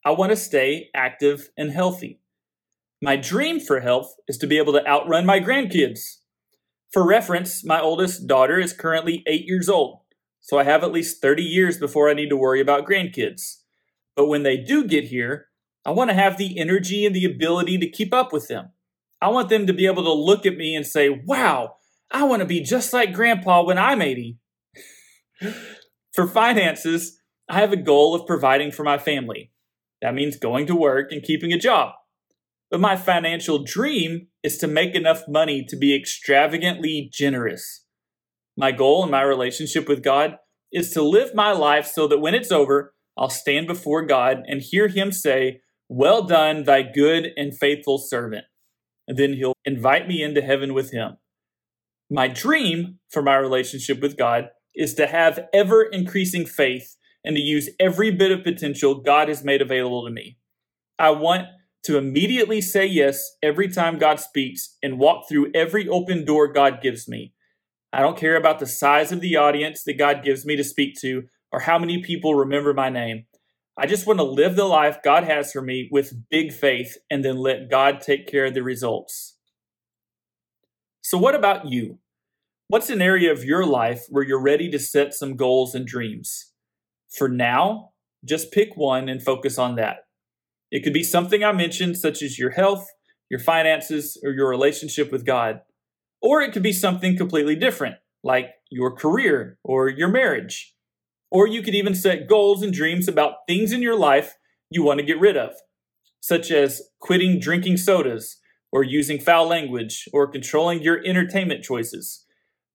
I 0.05 0.13
want 0.13 0.31
to 0.31 0.37
stay 0.37 0.89
active 0.95 1.51
and 1.57 1.71
healthy. 1.71 2.21
My 3.03 3.17
dream 3.17 3.61
for 3.61 3.81
health 3.81 4.15
is 4.29 4.39
to 4.39 4.47
be 4.47 4.59
able 4.59 4.73
to 4.75 4.87
outrun 4.87 5.27
my 5.27 5.41
grandkids. 5.41 6.19
For 6.93 7.07
reference, 7.07 7.65
my 7.65 7.81
oldest 7.81 8.27
daughter 8.27 8.59
is 8.59 8.73
currently 8.73 9.23
eight 9.27 9.47
years 9.47 9.69
old, 9.69 10.00
so 10.41 10.59
I 10.59 10.65
have 10.65 10.83
at 10.83 10.93
least 10.93 11.21
30 11.21 11.43
years 11.43 11.79
before 11.79 12.09
I 12.09 12.15
need 12.15 12.31
to 12.31 12.37
worry 12.37 12.61
about 12.61 12.87
grandkids. 12.87 13.59
But 14.17 14.27
when 14.27 14.43
they 14.43 14.57
do 14.57 14.87
get 14.87 15.05
here, 15.05 15.47
I 15.85 15.91
want 15.91 16.11
to 16.11 16.15
have 16.15 16.37
the 16.37 16.59
energy 16.59 17.07
and 17.07 17.15
the 17.15 17.25
ability 17.25 17.79
to 17.79 17.91
keep 17.91 18.13
up 18.13 18.33
with 18.33 18.49
them. 18.49 18.71
I 19.23 19.29
want 19.29 19.49
them 19.49 19.67
to 19.67 19.73
be 19.73 19.87
able 19.87 20.05
to 20.05 20.13
look 20.13 20.47
at 20.47 20.57
me 20.57 20.75
and 20.75 20.87
say, 20.87 21.09
wow, 21.09 21.77
I 22.11 22.25
want 22.25 22.41
to 22.41 22.47
be 22.47 22.63
just 22.63 22.93
like 22.93 23.13
grandpa 23.13 23.63
when 23.63 23.79
I'm 23.79 24.03
80. 24.03 24.39
for 26.13 26.27
finances, 26.27 27.21
I 27.49 27.61
have 27.61 27.73
a 27.73 27.77
goal 27.77 28.15
of 28.15 28.27
providing 28.27 28.73
for 28.73 28.83
my 28.83 28.99
family. 28.99 29.53
That 30.03 30.15
means 30.15 30.37
going 30.37 30.67
to 30.67 30.75
work 30.75 31.13
and 31.13 31.23
keeping 31.23 31.53
a 31.53 31.59
job. 31.59 31.93
But 32.71 32.81
my 32.81 32.97
financial 32.97 33.63
dream 33.63 34.29
is 34.43 34.57
to 34.59 34.67
make 34.67 34.95
enough 34.95 35.23
money 35.29 35.65
to 35.69 35.77
be 35.77 35.95
extravagantly 35.95 37.11
generous. 37.13 37.85
My 38.61 38.73
goal 38.73 39.03
in 39.03 39.11
my 39.11 39.23
relationship 39.23 39.89
with 39.89 40.03
God 40.03 40.37
is 40.71 40.91
to 40.91 41.01
live 41.01 41.35
my 41.35 41.51
life 41.51 41.87
so 41.87 42.07
that 42.07 42.19
when 42.19 42.35
it's 42.35 42.53
over, 42.53 42.93
I'll 43.17 43.31
stand 43.31 43.67
before 43.67 44.05
God 44.05 44.43
and 44.47 44.61
hear 44.61 44.89
Him 44.89 45.13
say, 45.13 45.63
Well 45.89 46.25
done, 46.25 46.65
thy 46.65 46.83
good 46.83 47.31
and 47.39 47.57
faithful 47.57 47.97
servant. 47.97 48.45
And 49.09 49.17
then 49.17 49.33
He'll 49.33 49.55
invite 49.65 50.07
me 50.07 50.23
into 50.23 50.43
heaven 50.43 50.75
with 50.75 50.93
Him. 50.93 51.17
My 52.11 52.29
dream 52.29 52.99
for 53.09 53.23
my 53.23 53.37
relationship 53.37 54.03
with 54.03 54.19
God 54.19 54.51
is 54.75 54.93
to 54.97 55.07
have 55.07 55.41
ever 55.55 55.83
increasing 55.83 56.45
faith 56.45 56.99
and 57.25 57.37
to 57.37 57.43
use 57.43 57.71
every 57.81 58.11
bit 58.11 58.31
of 58.31 58.45
potential 58.45 59.01
God 59.01 59.29
has 59.29 59.43
made 59.43 59.63
available 59.63 60.05
to 60.05 60.13
me. 60.13 60.37
I 60.99 61.13
want 61.13 61.47
to 61.85 61.97
immediately 61.97 62.61
say 62.61 62.85
yes 62.85 63.27
every 63.43 63.69
time 63.69 63.99
God 63.99 64.21
speaks 64.21 64.77
and 64.83 64.99
walk 64.99 65.31
through 65.31 65.51
every 65.55 65.89
open 65.89 66.27
door 66.27 66.53
God 66.53 66.83
gives 66.83 67.09
me. 67.09 67.33
I 67.93 68.01
don't 68.01 68.17
care 68.17 68.37
about 68.37 68.59
the 68.59 68.67
size 68.67 69.11
of 69.11 69.21
the 69.21 69.37
audience 69.37 69.83
that 69.85 69.99
God 69.99 70.23
gives 70.23 70.47
me 70.47 70.57
to 70.57 70.65
speak 70.65 70.95
to 71.01 71.25
or 71.53 71.61
how 71.61 71.79
many 71.79 72.03
people 72.03 72.35
remember 72.35 72.73
my 72.73 72.89
name. 72.89 73.27
I 73.77 73.87
just 73.87 74.07
want 74.07 74.19
to 74.19 74.25
live 74.25 74.57
the 74.57 74.65
life 74.65 74.99
God 75.03 75.25
has 75.25 75.53
for 75.53 75.63
me 75.63 75.89
with 75.91 76.29
big 76.29 76.53
faith 76.53 76.99
and 77.11 77.25
then 77.25 77.39
let 77.39 77.71
God 77.71 78.01
take 78.01 78.27
care 78.27 78.47
of 78.47 78.55
the 78.55 78.63
results. 78.63 79.37
So, 81.01 81.19
what 81.19 81.35
about 81.35 81.67
you? 81.67 81.99
What's 82.69 82.91
an 82.91 83.03
area 83.03 83.33
of 83.33 83.43
your 83.43 83.67
life 83.67 84.05
where 84.11 84.23
you're 84.23 84.41
ready 84.41 84.71
to 84.71 84.79
set 84.79 85.15
some 85.15 85.35
goals 85.35 85.75
and 85.75 85.87
dreams? 85.87 86.53
For 87.09 87.29
now, 87.29 87.91
just 88.25 88.53
pick 88.53 88.77
one 88.77 89.09
and 89.09 89.23
focus 89.23 89.59
on 89.59 89.75
that. 89.77 90.05
It 90.71 90.85
could 90.85 90.93
be 90.93 91.03
something 91.03 91.43
I 91.43 91.53
mentioned, 91.53 91.97
such 91.97 92.23
as 92.23 92.39
your 92.39 92.51
health, 92.51 92.87
your 93.29 93.41
finances, 93.41 94.17
or 94.23 94.31
your 94.31 94.49
relationship 94.49 95.11
with 95.11 95.27
God. 95.27 95.63
Or 96.23 96.43
it 96.43 96.53
could 96.53 96.63
be 96.63 96.73
something 96.73 97.17
completely 97.17 97.57
different, 97.57 97.97
like 98.23 98.51
your 98.71 98.95
career 98.95 99.59
or 99.65 99.89
your 99.89 100.09
marriage. 100.09 100.75
Or 101.31 101.47
you 101.47 101.63
could 101.63 101.75
even 101.75 101.95
set 101.95 102.29
goals 102.29 102.63
and 102.63 102.73
dreams 102.73 103.09
about 103.09 103.47
things 103.47 103.73
in 103.73 103.83
your 103.83 103.97
life 103.97 104.37
you 104.71 104.83
want 104.83 105.01
to 105.01 105.07
get 105.07 105.21
rid 105.21 105.37
of, 105.37 105.53
such 106.21 106.51
as 106.51 106.83
quitting 107.01 107.41
drinking 107.41 107.77
sodas, 107.77 108.39
or 108.73 108.85
using 108.85 109.19
foul 109.19 109.49
language, 109.49 110.09
or 110.13 110.31
controlling 110.31 110.83
your 110.83 111.05
entertainment 111.05 111.65
choices. 111.65 112.25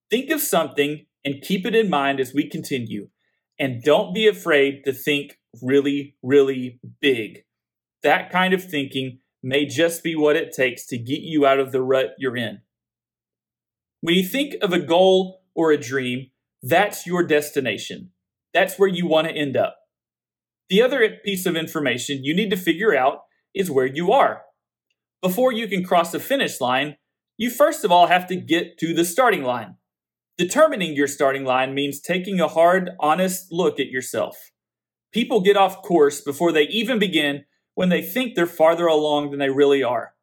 Think 0.10 0.30
of 0.30 0.42
something 0.42 1.06
and 1.24 1.42
keep 1.42 1.66
it 1.66 1.76
in 1.76 1.90
mind 1.90 2.20
as 2.20 2.34
we 2.34 2.50
continue. 2.50 3.10
And 3.58 3.82
don't 3.82 4.14
be 4.14 4.28
afraid 4.28 4.84
to 4.84 4.92
think 4.92 5.40
really, 5.62 6.16
really 6.22 6.80
big. 7.00 7.46
That 8.04 8.30
kind 8.30 8.54
of 8.54 8.64
thinking 8.64 9.20
may 9.42 9.66
just 9.66 10.04
be 10.04 10.16
what 10.16 10.36
it 10.36 10.54
takes 10.54 10.86
to 10.88 10.98
get 10.98 11.22
you 11.22 11.46
out 11.46 11.60
of 11.60 11.72
the 11.72 11.82
rut 11.82 12.16
you're 12.18 12.36
in. 12.36 12.62
When 14.02 14.16
you 14.16 14.24
think 14.24 14.56
of 14.62 14.74
a 14.74 14.80
goal 14.80 15.42
or 15.56 15.72
a 15.72 15.78
dream, 15.78 16.28
that's 16.62 17.06
your 17.06 17.24
destination. 17.24 18.12
That's 18.54 18.78
where 18.78 18.90
you 18.90 19.08
want 19.08 19.28
to 19.28 19.34
end 19.34 19.58
up. 19.58 19.78
The 20.70 20.82
other 20.82 21.18
piece 21.24 21.46
of 21.46 21.56
information 21.56 22.24
you 22.24 22.36
need 22.36 22.50
to 22.50 22.58
figure 22.58 22.96
out 22.96 23.20
is 23.54 23.70
where 23.70 23.86
you 23.86 24.12
are. 24.12 24.42
Before 25.22 25.52
you 25.52 25.68
can 25.68 25.84
cross 25.84 26.12
the 26.12 26.20
finish 26.20 26.60
line, 26.60 26.98
you 27.38 27.50
first 27.50 27.84
of 27.84 27.92
all 27.92 28.08
have 28.08 28.28
to 28.28 28.36
get 28.36 28.78
to 28.80 28.94
the 28.94 29.06
starting 29.06 29.44
line. 29.44 29.76
Determining 30.38 30.96
your 30.96 31.08
starting 31.08 31.46
line 31.46 31.74
means 31.74 32.02
taking 32.02 32.40
a 32.40 32.48
hard, 32.48 32.92
honest 33.00 33.52
look 33.52 33.80
at 33.80 33.88
yourself. 33.88 34.52
People 35.14 35.42
get 35.42 35.56
off 35.56 35.82
course 35.82 36.20
before 36.20 36.52
they 36.52 36.64
even 36.64 37.00
begin 37.00 37.46
when 37.74 37.90
they 37.90 38.02
think 38.02 38.36
they're 38.36 38.46
farther 38.46 38.88
along 38.88 39.30
than 39.30 39.40
they 39.40 39.50
really 39.50 39.82
are. 39.82 40.14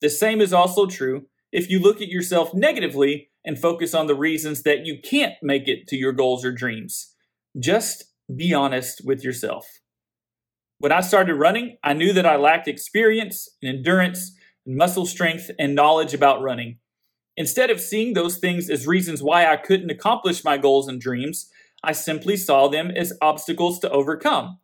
The 0.00 0.10
same 0.10 0.40
is 0.40 0.52
also 0.52 0.86
true 0.86 1.26
if 1.52 1.70
you 1.70 1.78
look 1.78 2.00
at 2.00 2.08
yourself 2.08 2.54
negatively 2.54 3.28
and 3.44 3.58
focus 3.58 3.94
on 3.94 4.06
the 4.06 4.14
reasons 4.14 4.62
that 4.62 4.86
you 4.86 4.98
can't 5.02 5.34
make 5.42 5.68
it 5.68 5.86
to 5.88 5.96
your 5.96 6.12
goals 6.12 6.44
or 6.44 6.52
dreams. 6.52 7.14
Just 7.58 8.04
be 8.34 8.54
honest 8.54 9.02
with 9.04 9.22
yourself. 9.22 9.66
When 10.78 10.92
I 10.92 11.00
started 11.00 11.34
running, 11.34 11.76
I 11.84 11.92
knew 11.92 12.12
that 12.14 12.26
I 12.26 12.36
lacked 12.36 12.66
experience 12.66 13.48
and 13.62 13.76
endurance 13.76 14.32
and 14.66 14.76
muscle 14.76 15.06
strength 15.06 15.50
and 15.58 15.74
knowledge 15.74 16.14
about 16.14 16.42
running. 16.42 16.78
Instead 17.36 17.70
of 17.70 17.80
seeing 17.80 18.14
those 18.14 18.38
things 18.38 18.68
as 18.68 18.86
reasons 18.86 19.22
why 19.22 19.46
I 19.46 19.56
couldn't 19.56 19.90
accomplish 19.90 20.44
my 20.44 20.58
goals 20.58 20.88
and 20.88 21.00
dreams, 21.00 21.50
I 21.84 21.92
simply 21.92 22.36
saw 22.36 22.68
them 22.68 22.90
as 22.90 23.12
obstacles 23.20 23.78
to 23.80 23.90
overcome. 23.90 24.58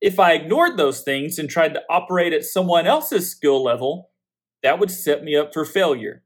If 0.00 0.18
I 0.18 0.32
ignored 0.32 0.76
those 0.76 1.00
things 1.00 1.38
and 1.38 1.48
tried 1.48 1.74
to 1.74 1.82
operate 1.88 2.32
at 2.32 2.44
someone 2.44 2.86
else's 2.86 3.30
skill 3.30 3.62
level, 3.62 4.10
that 4.64 4.80
would 4.80 4.90
set 4.90 5.22
me 5.22 5.36
up 5.36 5.52
for 5.52 5.64
failure. 5.64 6.24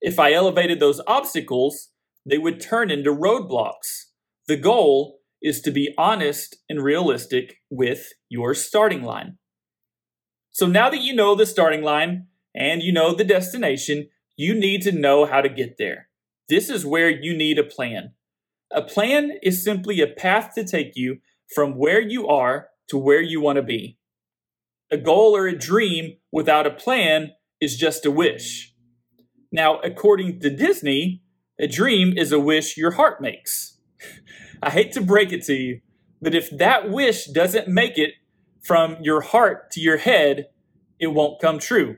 If 0.00 0.18
I 0.18 0.32
elevated 0.32 0.80
those 0.80 1.00
obstacles, 1.06 1.90
they 2.26 2.36
would 2.36 2.60
turn 2.60 2.90
into 2.90 3.14
roadblocks. 3.14 4.06
The 4.48 4.56
goal 4.56 5.20
is 5.40 5.60
to 5.60 5.70
be 5.70 5.94
honest 5.96 6.56
and 6.68 6.82
realistic 6.82 7.58
with 7.70 8.12
your 8.28 8.52
starting 8.54 9.02
line. 9.02 9.38
So 10.50 10.66
now 10.66 10.90
that 10.90 11.00
you 11.00 11.14
know 11.14 11.36
the 11.36 11.46
starting 11.46 11.82
line 11.82 12.26
and 12.52 12.82
you 12.82 12.92
know 12.92 13.14
the 13.14 13.22
destination, 13.22 14.08
you 14.36 14.54
need 14.54 14.82
to 14.82 14.92
know 14.92 15.24
how 15.24 15.40
to 15.40 15.48
get 15.48 15.78
there. 15.78 16.08
This 16.48 16.68
is 16.68 16.84
where 16.84 17.08
you 17.08 17.36
need 17.36 17.60
a 17.60 17.64
plan. 17.64 18.14
A 18.72 18.82
plan 18.82 19.38
is 19.40 19.62
simply 19.62 20.00
a 20.00 20.08
path 20.08 20.52
to 20.56 20.64
take 20.64 20.96
you 20.96 21.18
from 21.54 21.78
where 21.78 22.00
you 22.00 22.26
are 22.26 22.70
to 22.88 22.98
where 22.98 23.22
you 23.22 23.40
want 23.40 23.56
to 23.56 23.62
be. 23.62 23.98
A 24.90 24.96
goal 24.96 25.36
or 25.36 25.46
a 25.46 25.56
dream 25.56 26.16
without 26.32 26.66
a 26.66 26.70
plan 26.70 27.32
is 27.60 27.76
just 27.76 28.06
a 28.06 28.10
wish. 28.10 28.74
Now, 29.50 29.78
according 29.80 30.40
to 30.40 30.50
Disney, 30.50 31.22
a 31.58 31.66
dream 31.66 32.16
is 32.16 32.32
a 32.32 32.38
wish 32.38 32.76
your 32.76 32.92
heart 32.92 33.20
makes. 33.20 33.78
I 34.62 34.70
hate 34.70 34.92
to 34.92 35.00
break 35.00 35.32
it 35.32 35.44
to 35.44 35.54
you, 35.54 35.80
but 36.20 36.34
if 36.34 36.50
that 36.50 36.90
wish 36.90 37.26
doesn't 37.26 37.68
make 37.68 37.96
it 37.96 38.14
from 38.62 38.96
your 39.00 39.20
heart 39.20 39.70
to 39.72 39.80
your 39.80 39.96
head, 39.96 40.48
it 40.98 41.08
won't 41.08 41.40
come 41.40 41.58
true. 41.58 41.96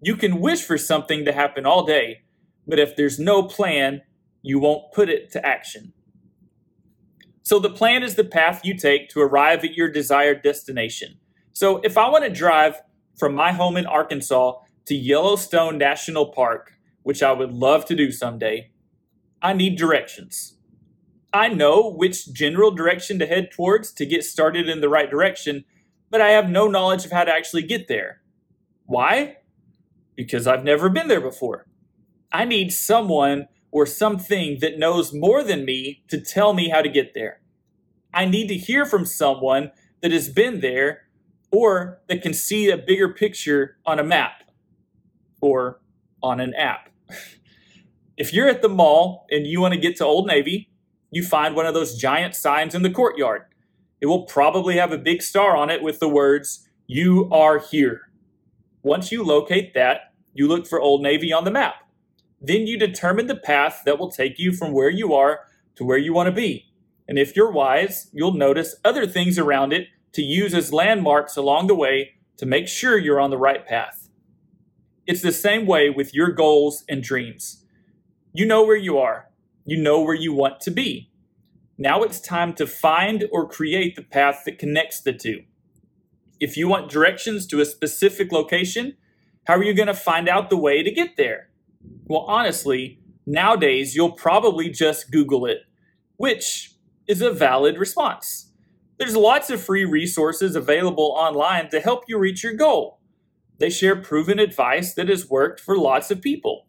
You 0.00 0.16
can 0.16 0.40
wish 0.40 0.62
for 0.62 0.78
something 0.78 1.24
to 1.24 1.32
happen 1.32 1.66
all 1.66 1.84
day, 1.84 2.22
but 2.66 2.78
if 2.78 2.96
there's 2.96 3.18
no 3.18 3.42
plan, 3.42 4.02
you 4.42 4.58
won't 4.58 4.92
put 4.92 5.08
it 5.08 5.30
to 5.32 5.44
action. 5.44 5.92
So 7.42 7.58
the 7.58 7.70
plan 7.70 8.02
is 8.02 8.14
the 8.14 8.24
path 8.24 8.62
you 8.64 8.76
take 8.76 9.08
to 9.10 9.20
arrive 9.20 9.64
at 9.64 9.74
your 9.74 9.88
desired 9.88 10.42
destination. 10.42 11.18
So 11.52 11.78
if 11.78 11.96
I 11.96 12.08
want 12.08 12.24
to 12.24 12.30
drive 12.30 12.80
from 13.16 13.34
my 13.34 13.52
home 13.52 13.76
in 13.76 13.86
Arkansas 13.86 14.54
to 14.86 14.94
Yellowstone 14.94 15.78
National 15.78 16.26
Park, 16.26 16.72
which 17.02 17.22
I 17.22 17.32
would 17.32 17.52
love 17.52 17.84
to 17.86 17.96
do 17.96 18.12
someday, 18.12 18.70
I 19.42 19.52
need 19.52 19.76
directions. 19.76 20.58
I 21.32 21.48
know 21.48 21.90
which 21.90 22.32
general 22.32 22.70
direction 22.70 23.18
to 23.18 23.26
head 23.26 23.50
towards 23.50 23.92
to 23.94 24.06
get 24.06 24.24
started 24.24 24.68
in 24.68 24.80
the 24.80 24.88
right 24.88 25.10
direction, 25.10 25.64
but 26.10 26.20
I 26.20 26.30
have 26.30 26.48
no 26.48 26.68
knowledge 26.68 27.04
of 27.04 27.12
how 27.12 27.24
to 27.24 27.32
actually 27.32 27.62
get 27.62 27.88
there. 27.88 28.22
Why? 28.86 29.36
because 30.16 30.46
I've 30.46 30.64
never 30.64 30.88
been 30.88 31.08
there 31.08 31.20
before. 31.20 31.66
I 32.32 32.44
need 32.44 32.72
someone 32.72 33.46
or 33.70 33.86
something 33.86 34.58
that 34.60 34.78
knows 34.78 35.12
more 35.12 35.44
than 35.44 35.64
me 35.64 36.02
to 36.08 36.20
tell 36.20 36.54
me 36.54 36.70
how 36.70 36.82
to 36.82 36.88
get 36.88 37.14
there. 37.14 37.40
I 38.12 38.24
need 38.24 38.48
to 38.48 38.54
hear 38.54 38.86
from 38.86 39.04
someone 39.04 39.70
that 40.00 40.10
has 40.10 40.28
been 40.28 40.60
there 40.60 41.02
or 41.50 42.00
that 42.08 42.22
can 42.22 42.34
see 42.34 42.70
a 42.70 42.76
bigger 42.76 43.08
picture 43.12 43.78
on 43.86 43.98
a 43.98 44.04
map 44.04 44.42
or 45.40 45.80
on 46.22 46.40
an 46.40 46.54
app. 46.54 46.90
if 48.16 48.32
you're 48.32 48.48
at 48.48 48.62
the 48.62 48.68
mall 48.68 49.26
and 49.30 49.46
you 49.46 49.60
want 49.60 49.74
to 49.74 49.80
get 49.80 49.96
to 49.96 50.04
Old 50.04 50.26
Navy, 50.26 50.70
you 51.10 51.22
find 51.22 51.54
one 51.54 51.66
of 51.66 51.74
those 51.74 51.96
giant 51.96 52.34
signs 52.34 52.74
in 52.74 52.82
the 52.82 52.90
courtyard. 52.90 53.42
It 54.00 54.06
will 54.06 54.24
probably 54.24 54.76
have 54.76 54.92
a 54.92 54.98
big 54.98 55.22
star 55.22 55.56
on 55.56 55.70
it 55.70 55.82
with 55.82 56.00
the 56.00 56.08
words, 56.08 56.68
You 56.86 57.28
are 57.30 57.58
here. 57.58 58.10
Once 58.82 59.10
you 59.10 59.24
locate 59.24 59.74
that, 59.74 60.12
you 60.34 60.46
look 60.46 60.66
for 60.66 60.80
Old 60.80 61.02
Navy 61.02 61.32
on 61.32 61.44
the 61.44 61.50
map. 61.50 61.76
Then 62.40 62.66
you 62.66 62.78
determine 62.78 63.26
the 63.26 63.36
path 63.36 63.82
that 63.86 63.98
will 63.98 64.10
take 64.10 64.38
you 64.38 64.52
from 64.52 64.72
where 64.72 64.90
you 64.90 65.14
are 65.14 65.40
to 65.76 65.84
where 65.84 65.98
you 65.98 66.12
want 66.12 66.26
to 66.26 66.32
be. 66.32 66.66
And 67.08 67.18
if 67.18 67.34
you're 67.34 67.50
wise, 67.50 68.10
you'll 68.12 68.34
notice 68.34 68.76
other 68.84 69.06
things 69.06 69.38
around 69.38 69.72
it 69.72 69.88
to 70.12 70.22
use 70.22 70.54
as 70.54 70.72
landmarks 70.72 71.36
along 71.36 71.66
the 71.66 71.74
way 71.74 72.12
to 72.38 72.46
make 72.46 72.68
sure 72.68 72.98
you're 72.98 73.20
on 73.20 73.30
the 73.30 73.38
right 73.38 73.66
path. 73.66 74.08
It's 75.06 75.22
the 75.22 75.32
same 75.32 75.66
way 75.66 75.90
with 75.90 76.14
your 76.14 76.32
goals 76.32 76.84
and 76.88 77.02
dreams. 77.02 77.64
You 78.32 78.46
know 78.46 78.64
where 78.64 78.76
you 78.76 78.98
are, 78.98 79.26
you 79.64 79.80
know 79.80 80.00
where 80.00 80.14
you 80.14 80.32
want 80.32 80.60
to 80.62 80.70
be. 80.70 81.10
Now 81.78 82.02
it's 82.02 82.20
time 82.20 82.54
to 82.54 82.66
find 82.66 83.26
or 83.30 83.48
create 83.48 83.96
the 83.96 84.02
path 84.02 84.42
that 84.46 84.58
connects 84.58 85.00
the 85.00 85.12
two. 85.12 85.42
If 86.40 86.56
you 86.56 86.68
want 86.68 86.90
directions 86.90 87.46
to 87.48 87.60
a 87.60 87.66
specific 87.66 88.32
location, 88.32 88.96
how 89.46 89.54
are 89.54 89.64
you 89.64 89.74
going 89.74 89.86
to 89.86 89.94
find 89.94 90.28
out 90.28 90.50
the 90.50 90.56
way 90.56 90.82
to 90.82 90.90
get 90.90 91.16
there? 91.16 91.50
Well, 92.06 92.22
honestly, 92.22 93.00
nowadays 93.26 93.94
you'll 93.94 94.12
probably 94.12 94.70
just 94.70 95.10
Google 95.10 95.46
it, 95.46 95.58
which 96.16 96.72
is 97.06 97.20
a 97.20 97.30
valid 97.30 97.78
response. 97.78 98.52
There's 98.98 99.16
lots 99.16 99.50
of 99.50 99.62
free 99.62 99.84
resources 99.84 100.56
available 100.56 101.14
online 101.16 101.68
to 101.70 101.80
help 101.80 102.04
you 102.08 102.18
reach 102.18 102.42
your 102.42 102.54
goal. 102.54 103.00
They 103.58 103.70
share 103.70 103.96
proven 103.96 104.38
advice 104.38 104.94
that 104.94 105.08
has 105.08 105.28
worked 105.28 105.60
for 105.60 105.76
lots 105.76 106.10
of 106.10 106.22
people. 106.22 106.66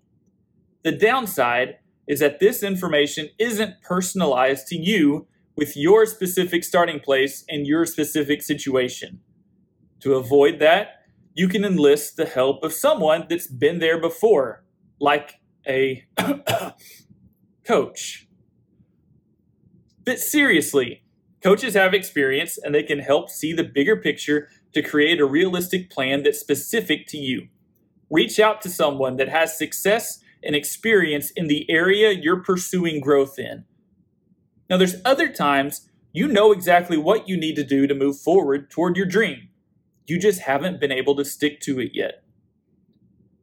The 0.83 0.91
downside 0.91 1.75
is 2.07 2.19
that 2.19 2.39
this 2.39 2.63
information 2.63 3.29
isn't 3.37 3.81
personalized 3.81 4.67
to 4.67 4.77
you 4.77 5.27
with 5.55 5.75
your 5.75 6.05
specific 6.05 6.63
starting 6.63 6.99
place 6.99 7.43
and 7.49 7.65
your 7.65 7.85
specific 7.85 8.41
situation. 8.41 9.19
To 10.01 10.15
avoid 10.15 10.59
that, 10.59 11.01
you 11.33 11.47
can 11.47 11.65
enlist 11.65 12.15
the 12.15 12.25
help 12.25 12.63
of 12.63 12.73
someone 12.73 13.25
that's 13.29 13.47
been 13.47 13.79
there 13.79 13.99
before, 13.99 14.63
like 14.99 15.35
a 15.67 16.05
coach. 17.65 18.27
But 20.05 20.19
seriously, 20.19 21.03
coaches 21.43 21.73
have 21.73 21.93
experience 21.93 22.57
and 22.57 22.73
they 22.73 22.83
can 22.83 22.99
help 22.99 23.29
see 23.29 23.53
the 23.53 23.63
bigger 23.63 23.95
picture 23.95 24.49
to 24.73 24.81
create 24.81 25.19
a 25.19 25.25
realistic 25.25 25.89
plan 25.89 26.23
that's 26.23 26.39
specific 26.39 27.07
to 27.07 27.17
you. 27.17 27.47
Reach 28.09 28.39
out 28.39 28.61
to 28.61 28.69
someone 28.69 29.17
that 29.17 29.29
has 29.29 29.57
success 29.57 30.19
and 30.43 30.55
experience 30.55 31.31
in 31.31 31.47
the 31.47 31.69
area 31.69 32.11
you're 32.11 32.43
pursuing 32.43 33.01
growth 33.01 33.37
in. 33.37 33.65
Now, 34.69 34.77
there's 34.77 35.01
other 35.05 35.29
times 35.29 35.89
you 36.13 36.27
know 36.27 36.51
exactly 36.51 36.97
what 36.97 37.27
you 37.27 37.37
need 37.37 37.55
to 37.57 37.63
do 37.63 37.85
to 37.87 37.93
move 37.93 38.19
forward 38.19 38.69
toward 38.69 38.97
your 38.97 39.05
dream. 39.05 39.49
You 40.05 40.19
just 40.19 40.41
haven't 40.41 40.79
been 40.79 40.91
able 40.91 41.15
to 41.15 41.25
stick 41.25 41.59
to 41.61 41.79
it 41.79 41.91
yet. 41.93 42.23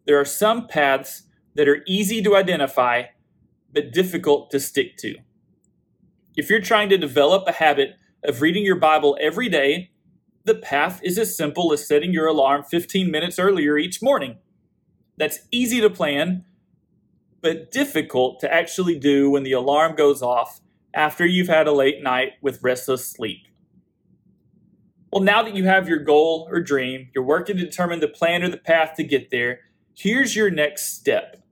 There 0.07 0.19
are 0.19 0.25
some 0.25 0.67
paths 0.67 1.25
that 1.55 1.69
are 1.69 1.83
easy 1.87 2.23
to 2.23 2.37
identify 2.37 3.05
but 3.73 3.93
difficult 3.93 4.51
to 4.51 4.61
stick 4.61 4.97
to. 4.99 5.17
If 6.37 6.51
you're 6.51 6.61
trying 6.61 6.89
to 6.89 6.99
develop 6.99 7.47
a 7.47 7.53
habit 7.53 7.97
of 8.25 8.41
reading 8.41 8.65
your 8.65 8.77
Bible 8.77 9.17
every 9.21 9.49
day, 9.49 9.91
the 10.45 10.55
path 10.55 11.01
is 11.05 11.17
as 11.17 11.37
simple 11.37 11.73
as 11.73 11.87
setting 11.87 12.13
your 12.13 12.27
alarm 12.27 12.65
15 12.65 13.11
minutes 13.11 13.39
earlier 13.39 13.79
each 13.79 14.03
morning. 14.03 14.39
That's 15.17 15.41
easy 15.53 15.81
to 15.81 15.89
plan, 15.89 16.45
but 17.41 17.71
difficult 17.71 18.41
to 18.41 18.53
actually 18.53 18.99
do 18.99 19.31
when 19.31 19.45
the 19.45 19.53
alarm 19.53 19.95
goes 19.95 20.23
off 20.23 20.61
after 20.93 21.25
you've 21.25 21.49
had 21.49 21.69
a 21.69 21.73
late 21.73 22.03
night 22.03 22.33
with 22.43 22.63
restless 22.63 23.07
sleep. 23.07 23.47
Well, 25.13 25.23
now 25.23 25.45
that 25.45 25.55
you 25.55 25.65
have 25.67 25.89
your 25.89 26.01
goal 26.01 26.49
or 26.51 26.61
dream, 26.61 27.11
you're 27.15 27.23
working 27.23 27.57
to 27.57 27.65
determine 27.65 28.01
the 28.01 28.09
plan 28.09 28.43
or 28.43 28.49
the 28.49 28.57
path 28.57 28.95
to 28.97 29.05
get 29.05 29.31
there, 29.31 29.61
here's 29.97 30.35
your 30.35 30.51
next 30.51 30.95
step. 30.95 31.44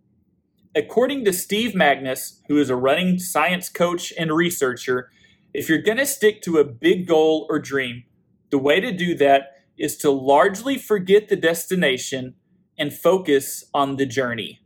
According 0.74 1.26
to 1.26 1.32
Steve 1.34 1.72
Magness, 1.72 2.40
who 2.48 2.56
is 2.58 2.70
a 2.70 2.76
running 2.76 3.18
science 3.18 3.68
coach 3.68 4.12
and 4.18 4.32
researcher, 4.32 5.10
if 5.52 5.68
you're 5.68 5.82
going 5.82 5.98
to 5.98 6.06
stick 6.06 6.40
to 6.42 6.56
a 6.56 6.64
big 6.64 7.06
goal 7.06 7.46
or 7.50 7.58
dream, 7.58 8.04
the 8.50 8.58
way 8.58 8.80
to 8.80 8.90
do 8.90 9.14
that 9.16 9.56
is 9.76 9.98
to 9.98 10.10
largely 10.10 10.78
forget 10.78 11.28
the 11.28 11.36
destination 11.36 12.34
and 12.78 12.92
focus 12.92 13.64
on 13.74 13.96
the 13.96 14.06
journey. 14.06 14.60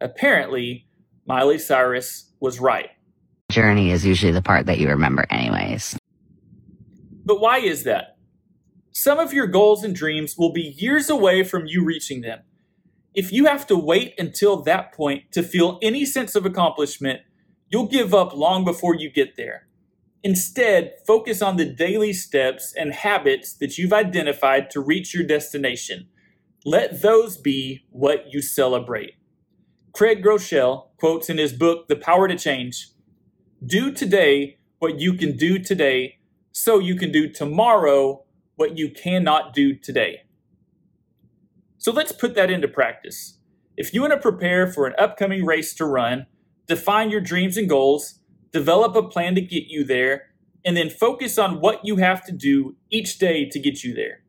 Apparently, 0.00 0.86
Miley 1.26 1.58
Cyrus 1.58 2.32
was 2.40 2.60
right. 2.60 2.90
Journey 3.50 3.90
is 3.90 4.04
usually 4.04 4.32
the 4.32 4.42
part 4.42 4.66
that 4.66 4.78
you 4.78 4.88
remember, 4.88 5.26
anyways. 5.30 5.96
But 7.24 7.40
why 7.40 7.58
is 7.58 7.84
that? 7.84 8.18
Some 8.92 9.18
of 9.18 9.32
your 9.32 9.46
goals 9.46 9.82
and 9.82 9.94
dreams 9.94 10.36
will 10.36 10.52
be 10.52 10.74
years 10.76 11.08
away 11.08 11.42
from 11.42 11.66
you 11.66 11.84
reaching 11.84 12.20
them. 12.20 12.40
If 13.14 13.32
you 13.32 13.46
have 13.46 13.66
to 13.68 13.76
wait 13.76 14.14
until 14.18 14.62
that 14.62 14.92
point 14.92 15.32
to 15.32 15.42
feel 15.42 15.78
any 15.82 16.04
sense 16.04 16.34
of 16.34 16.46
accomplishment, 16.46 17.20
you'll 17.68 17.88
give 17.88 18.14
up 18.14 18.34
long 18.34 18.64
before 18.64 18.94
you 18.94 19.10
get 19.10 19.36
there. 19.36 19.66
Instead, 20.22 20.94
focus 21.06 21.40
on 21.40 21.56
the 21.56 21.64
daily 21.64 22.12
steps 22.12 22.74
and 22.76 22.92
habits 22.92 23.54
that 23.54 23.78
you've 23.78 23.92
identified 23.92 24.70
to 24.70 24.80
reach 24.80 25.14
your 25.14 25.24
destination. 25.24 26.08
Let 26.64 27.02
those 27.02 27.36
be 27.36 27.86
what 27.90 28.32
you 28.32 28.42
celebrate. 28.42 29.14
Craig 29.92 30.22
Groeschel 30.22 30.88
quotes 30.98 31.30
in 31.30 31.38
his 31.38 31.52
book, 31.52 31.88
The 31.88 31.96
Power 31.96 32.28
to 32.28 32.36
Change 32.36 32.88
Do 33.64 33.92
today 33.92 34.58
what 34.78 35.00
you 35.00 35.14
can 35.14 35.36
do 35.36 35.58
today, 35.58 36.18
so 36.52 36.78
you 36.78 36.94
can 36.94 37.10
do 37.10 37.28
tomorrow 37.28 38.24
what 38.56 38.78
you 38.78 38.90
cannot 38.90 39.54
do 39.54 39.74
today. 39.74 40.22
So 41.78 41.92
let's 41.92 42.12
put 42.12 42.34
that 42.34 42.50
into 42.50 42.68
practice. 42.68 43.38
If 43.76 43.94
you 43.94 44.00
want 44.00 44.12
to 44.12 44.18
prepare 44.18 44.66
for 44.66 44.86
an 44.86 44.94
upcoming 44.98 45.46
race 45.46 45.72
to 45.74 45.84
run, 45.84 46.26
define 46.66 47.10
your 47.10 47.20
dreams 47.20 47.56
and 47.56 47.68
goals, 47.68 48.18
develop 48.52 48.96
a 48.96 49.08
plan 49.08 49.36
to 49.36 49.40
get 49.40 49.64
you 49.68 49.84
there, 49.84 50.30
and 50.64 50.76
then 50.76 50.90
focus 50.90 51.38
on 51.38 51.60
what 51.60 51.84
you 51.84 51.96
have 51.96 52.24
to 52.26 52.32
do 52.32 52.76
each 52.90 53.18
day 53.18 53.48
to 53.48 53.60
get 53.60 53.84
you 53.84 53.94
there. 53.94 54.24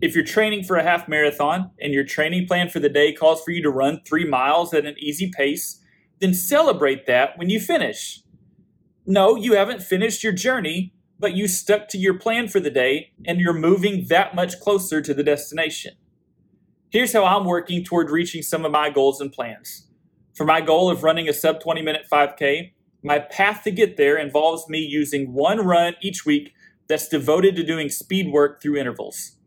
If 0.00 0.14
you're 0.14 0.24
training 0.24 0.62
for 0.62 0.76
a 0.76 0.84
half 0.84 1.08
marathon 1.08 1.72
and 1.80 1.92
your 1.92 2.04
training 2.04 2.46
plan 2.46 2.68
for 2.68 2.78
the 2.78 2.88
day 2.88 3.12
calls 3.12 3.42
for 3.42 3.50
you 3.50 3.62
to 3.62 3.70
run 3.70 4.00
three 4.06 4.24
miles 4.24 4.72
at 4.72 4.86
an 4.86 4.94
easy 4.98 5.30
pace, 5.36 5.80
then 6.20 6.32
celebrate 6.32 7.06
that 7.06 7.36
when 7.36 7.50
you 7.50 7.60
finish. 7.60 8.22
No, 9.04 9.34
you 9.34 9.54
haven't 9.54 9.82
finished 9.82 10.22
your 10.22 10.32
journey, 10.32 10.94
but 11.18 11.34
you 11.34 11.48
stuck 11.48 11.88
to 11.88 11.98
your 11.98 12.14
plan 12.14 12.46
for 12.46 12.60
the 12.60 12.70
day 12.70 13.12
and 13.26 13.40
you're 13.40 13.52
moving 13.52 14.06
that 14.08 14.34
much 14.34 14.60
closer 14.60 15.02
to 15.02 15.12
the 15.12 15.24
destination. 15.24 15.94
Here's 16.92 17.14
how 17.14 17.24
I'm 17.24 17.46
working 17.46 17.82
toward 17.82 18.10
reaching 18.10 18.42
some 18.42 18.66
of 18.66 18.70
my 18.70 18.90
goals 18.90 19.18
and 19.18 19.32
plans. 19.32 19.88
For 20.34 20.44
my 20.44 20.60
goal 20.60 20.90
of 20.90 21.02
running 21.02 21.26
a 21.26 21.32
sub 21.32 21.58
20 21.58 21.80
minute 21.80 22.02
5K, 22.12 22.72
my 23.02 23.18
path 23.18 23.64
to 23.64 23.70
get 23.70 23.96
there 23.96 24.18
involves 24.18 24.68
me 24.68 24.80
using 24.80 25.32
one 25.32 25.64
run 25.64 25.94
each 26.02 26.26
week 26.26 26.52
that's 26.88 27.08
devoted 27.08 27.56
to 27.56 27.62
doing 27.62 27.88
speed 27.88 28.30
work 28.30 28.60
through 28.60 28.76
intervals. 28.76 29.38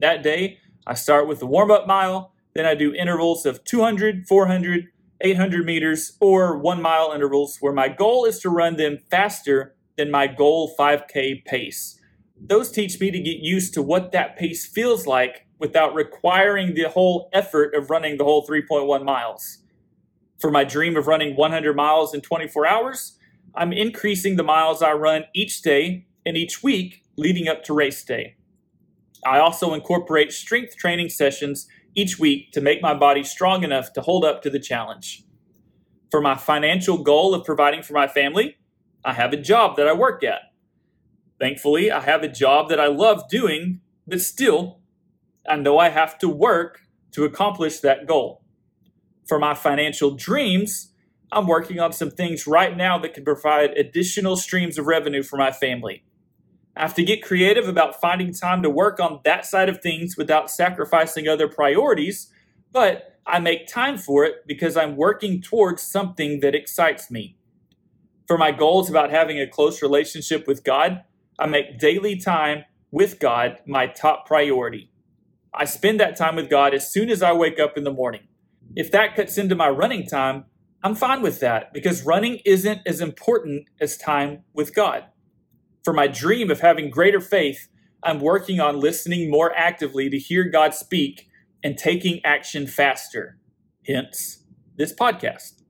That 0.00 0.22
day, 0.22 0.58
I 0.86 0.94
start 0.94 1.28
with 1.28 1.38
the 1.38 1.46
warm 1.46 1.70
up 1.70 1.86
mile, 1.86 2.32
then 2.54 2.64
I 2.64 2.74
do 2.74 2.94
intervals 2.94 3.44
of 3.44 3.62
200, 3.64 4.26
400, 4.26 4.86
800 5.20 5.66
meters, 5.66 6.16
or 6.18 6.56
one 6.56 6.80
mile 6.80 7.12
intervals 7.14 7.58
where 7.60 7.74
my 7.74 7.88
goal 7.88 8.24
is 8.24 8.38
to 8.38 8.48
run 8.48 8.76
them 8.76 9.00
faster 9.10 9.76
than 9.98 10.10
my 10.10 10.26
goal 10.28 10.74
5K 10.78 11.44
pace. 11.44 12.00
Those 12.40 12.70
teach 12.70 12.98
me 12.98 13.10
to 13.10 13.20
get 13.20 13.36
used 13.36 13.74
to 13.74 13.82
what 13.82 14.12
that 14.12 14.38
pace 14.38 14.64
feels 14.64 15.06
like 15.06 15.45
without 15.58 15.94
requiring 15.94 16.74
the 16.74 16.88
whole 16.88 17.28
effort 17.32 17.74
of 17.74 17.90
running 17.90 18.18
the 18.18 18.24
whole 18.24 18.46
3.1 18.46 19.04
miles. 19.04 19.58
For 20.38 20.50
my 20.50 20.64
dream 20.64 20.96
of 20.96 21.06
running 21.06 21.34
100 21.34 21.74
miles 21.74 22.14
in 22.14 22.20
24 22.20 22.66
hours, 22.66 23.18
I'm 23.54 23.72
increasing 23.72 24.36
the 24.36 24.42
miles 24.42 24.82
I 24.82 24.92
run 24.92 25.24
each 25.34 25.62
day 25.62 26.06
and 26.26 26.36
each 26.36 26.62
week 26.62 27.04
leading 27.16 27.48
up 27.48 27.64
to 27.64 27.72
race 27.72 28.04
day. 28.04 28.36
I 29.24 29.38
also 29.38 29.72
incorporate 29.72 30.32
strength 30.32 30.76
training 30.76 31.08
sessions 31.08 31.66
each 31.94 32.18
week 32.18 32.52
to 32.52 32.60
make 32.60 32.82
my 32.82 32.92
body 32.92 33.24
strong 33.24 33.64
enough 33.64 33.92
to 33.94 34.02
hold 34.02 34.24
up 34.24 34.42
to 34.42 34.50
the 34.50 34.60
challenge. 34.60 35.24
For 36.10 36.20
my 36.20 36.34
financial 36.36 36.98
goal 36.98 37.34
of 37.34 37.44
providing 37.44 37.82
for 37.82 37.94
my 37.94 38.06
family, 38.06 38.58
I 39.04 39.14
have 39.14 39.32
a 39.32 39.36
job 39.36 39.76
that 39.76 39.88
I 39.88 39.94
work 39.94 40.22
at. 40.22 40.40
Thankfully, 41.40 41.90
I 41.90 42.00
have 42.00 42.22
a 42.22 42.28
job 42.28 42.68
that 42.68 42.80
I 42.80 42.86
love 42.86 43.28
doing, 43.28 43.80
but 44.06 44.20
still, 44.20 44.80
I 45.48 45.62
though 45.62 45.78
I 45.78 45.90
have 45.90 46.18
to 46.18 46.28
work 46.28 46.80
to 47.12 47.24
accomplish 47.24 47.80
that 47.80 48.06
goal. 48.06 48.42
For 49.26 49.38
my 49.38 49.54
financial 49.54 50.12
dreams, 50.12 50.92
I'm 51.32 51.46
working 51.46 51.80
on 51.80 51.92
some 51.92 52.10
things 52.10 52.46
right 52.46 52.76
now 52.76 52.98
that 52.98 53.14
can 53.14 53.24
provide 53.24 53.70
additional 53.70 54.36
streams 54.36 54.78
of 54.78 54.86
revenue 54.86 55.22
for 55.22 55.36
my 55.36 55.50
family. 55.50 56.04
I 56.76 56.82
have 56.82 56.94
to 56.94 57.04
get 57.04 57.22
creative 57.22 57.68
about 57.68 58.00
finding 58.00 58.34
time 58.34 58.62
to 58.62 58.70
work 58.70 59.00
on 59.00 59.20
that 59.24 59.46
side 59.46 59.68
of 59.68 59.80
things 59.80 60.16
without 60.16 60.50
sacrificing 60.50 61.26
other 61.26 61.48
priorities, 61.48 62.30
but 62.70 63.18
I 63.26 63.40
make 63.40 63.66
time 63.66 63.98
for 63.98 64.24
it 64.24 64.46
because 64.46 64.76
I'm 64.76 64.94
working 64.94 65.40
towards 65.40 65.82
something 65.82 66.40
that 66.40 66.54
excites 66.54 67.10
me. 67.10 67.36
For 68.28 68.36
my 68.36 68.52
goals 68.52 68.90
about 68.90 69.10
having 69.10 69.40
a 69.40 69.46
close 69.46 69.82
relationship 69.82 70.46
with 70.46 70.64
God, 70.64 71.02
I 71.38 71.46
make 71.46 71.78
daily 71.78 72.16
time 72.16 72.64
with 72.90 73.18
God 73.18 73.58
my 73.66 73.86
top 73.86 74.26
priority. 74.26 74.90
I 75.56 75.64
spend 75.64 75.98
that 76.00 76.16
time 76.16 76.36
with 76.36 76.50
God 76.50 76.74
as 76.74 76.92
soon 76.92 77.08
as 77.08 77.22
I 77.22 77.32
wake 77.32 77.58
up 77.58 77.78
in 77.78 77.84
the 77.84 77.92
morning. 77.92 78.28
If 78.74 78.90
that 78.90 79.16
cuts 79.16 79.38
into 79.38 79.54
my 79.54 79.70
running 79.70 80.06
time, 80.06 80.44
I'm 80.82 80.94
fine 80.94 81.22
with 81.22 81.40
that 81.40 81.72
because 81.72 82.04
running 82.04 82.40
isn't 82.44 82.82
as 82.84 83.00
important 83.00 83.66
as 83.80 83.96
time 83.96 84.44
with 84.52 84.74
God. 84.74 85.04
For 85.82 85.94
my 85.94 86.08
dream 86.08 86.50
of 86.50 86.60
having 86.60 86.90
greater 86.90 87.20
faith, 87.20 87.68
I'm 88.02 88.20
working 88.20 88.60
on 88.60 88.80
listening 88.80 89.30
more 89.30 89.56
actively 89.56 90.10
to 90.10 90.18
hear 90.18 90.44
God 90.44 90.74
speak 90.74 91.28
and 91.64 91.78
taking 91.78 92.22
action 92.22 92.66
faster. 92.66 93.38
Hence, 93.86 94.44
this 94.76 94.92
podcast. 94.92 95.62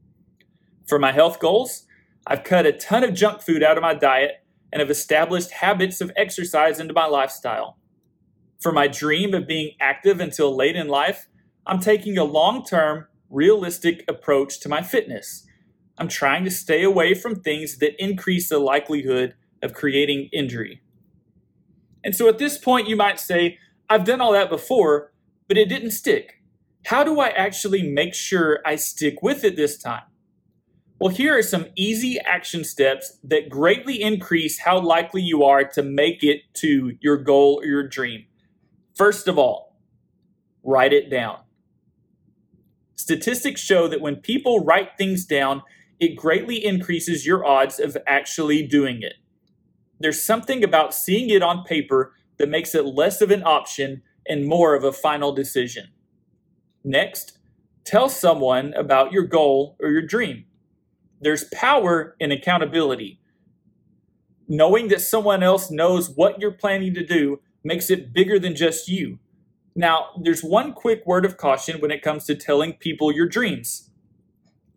For 0.89 0.99
my 0.99 1.13
health 1.13 1.39
goals, 1.39 1.87
I've 2.27 2.43
cut 2.45 2.67
a 2.67 2.73
ton 2.73 3.05
of 3.05 3.15
junk 3.15 3.41
food 3.41 3.63
out 3.63 3.77
of 3.77 3.83
my 3.83 3.95
diet 3.95 4.45
and 4.73 4.81
have 4.81 4.91
established 4.91 5.53
habits 5.53 6.01
of 6.01 6.11
exercise 6.17 6.81
into 6.81 6.93
my 6.93 7.07
lifestyle. 7.07 7.79
For 8.67 8.73
my 8.73 8.89
dream 8.89 9.33
of 9.33 9.47
being 9.47 9.77
active 9.81 10.19
until 10.19 10.53
late 10.53 10.75
in 10.75 10.89
life, 10.89 11.29
I'm 11.69 11.79
taking 11.79 12.19
a 12.19 12.25
long 12.25 12.65
term, 12.65 13.07
realistic 13.31 14.05
approach 14.09 14.59
to 14.59 14.69
my 14.69 14.83
fitness. 14.83 15.47
I'm 15.99 16.09
trying 16.09 16.43
to 16.47 16.51
stay 16.51 16.83
away 16.83 17.15
from 17.15 17.37
things 17.37 17.79
that 17.79 17.95
increase 18.03 18.49
the 18.49 18.59
likelihood 18.59 19.37
of 19.63 19.73
creating 19.73 20.31
injury. 20.33 20.83
And 22.03 22.13
so 22.13 22.29
at 22.29 22.39
this 22.39 22.59
point, 22.59 22.89
you 22.89 22.97
might 22.97 23.21
say, 23.21 23.61
I've 23.89 24.03
done 24.03 24.21
all 24.21 24.33
that 24.33 24.51
before, 24.51 25.13
but 25.47 25.57
it 25.57 25.69
didn't 25.69 25.93
stick. 25.93 26.43
How 26.87 27.05
do 27.05 27.21
I 27.21 27.29
actually 27.29 27.89
make 27.89 28.15
sure 28.15 28.59
I 28.67 28.75
stick 28.75 29.23
with 29.23 29.45
it 29.45 29.55
this 29.55 29.79
time? 29.79 30.07
Well, 30.99 31.15
here 31.15 31.39
are 31.39 31.43
some 31.43 31.67
easy 31.77 32.19
action 32.19 32.65
steps 32.65 33.17
that 33.23 33.49
greatly 33.49 34.03
increase 34.03 34.59
how 34.59 34.81
likely 34.81 35.23
you 35.23 35.45
are 35.45 35.63
to 35.63 35.85
make 35.85 36.25
it 36.25 36.41
to 36.55 36.97
your 37.01 37.17
goal 37.17 37.61
or 37.61 37.67
your 37.67 37.87
dream. 37.87 38.25
First 38.97 39.29
of 39.29 39.39
all, 39.39 39.77
write 40.65 40.95
it 40.95 41.11
down. 41.11 41.41
Statistics 42.95 43.61
show 43.61 43.89
that 43.89 44.01
when 44.01 44.17
people 44.17 44.65
write 44.65 44.97
things 44.97 45.27
down, 45.27 45.63
it 46.01 46.17
greatly 46.17 46.65
increases 46.65 47.27
your 47.27 47.45
odds 47.45 47.79
of 47.79 47.97
actually 48.07 48.67
doing 48.67 49.03
it. 49.03 49.15
There's 50.01 50.23
something 50.23 50.65
about 50.65 50.95
seeing 50.95 51.29
it 51.29 51.43
on 51.43 51.65
paper 51.65 52.15
that 52.39 52.49
makes 52.49 52.75
it 52.75 52.87
less 52.87 53.21
of 53.21 53.31
an 53.31 53.43
option 53.45 54.03
and 54.27 54.47
more 54.47 54.75
of 54.75 54.83
a 54.83 54.93
final 54.93 55.33
decision. 55.33 55.89
Next, 56.83 57.39
tell 57.85 58.09
someone 58.09 58.73
about 58.75 59.13
your 59.13 59.25
goal 59.25 59.77
or 59.79 59.91
your 59.91 60.03
dream. 60.03 60.47
There's 61.21 61.45
power 61.53 62.17
in 62.19 62.33
accountability. 62.33 63.21
Knowing 64.49 64.89
that 64.89 65.01
someone 65.01 65.43
else 65.43 65.71
knows 65.71 66.11
what 66.11 66.41
you're 66.41 66.51
planning 66.53 66.95
to 66.95 67.05
do 67.05 67.41
makes 67.67 67.91
it 67.91 68.13
bigger 68.13 68.39
than 68.39 68.55
just 68.55 68.89
you. 68.89 69.19
Now, 69.75 70.11
there's 70.19 70.43
one 70.43 70.73
quick 70.73 71.05
word 71.05 71.25
of 71.27 71.37
caution 71.37 71.81
when 71.81 71.91
it 71.91 72.03
comes 72.03 72.25
to 72.27 72.35
telling 72.35 72.75
people 72.75 73.13
your 73.13 73.29
dreams. 73.29 73.91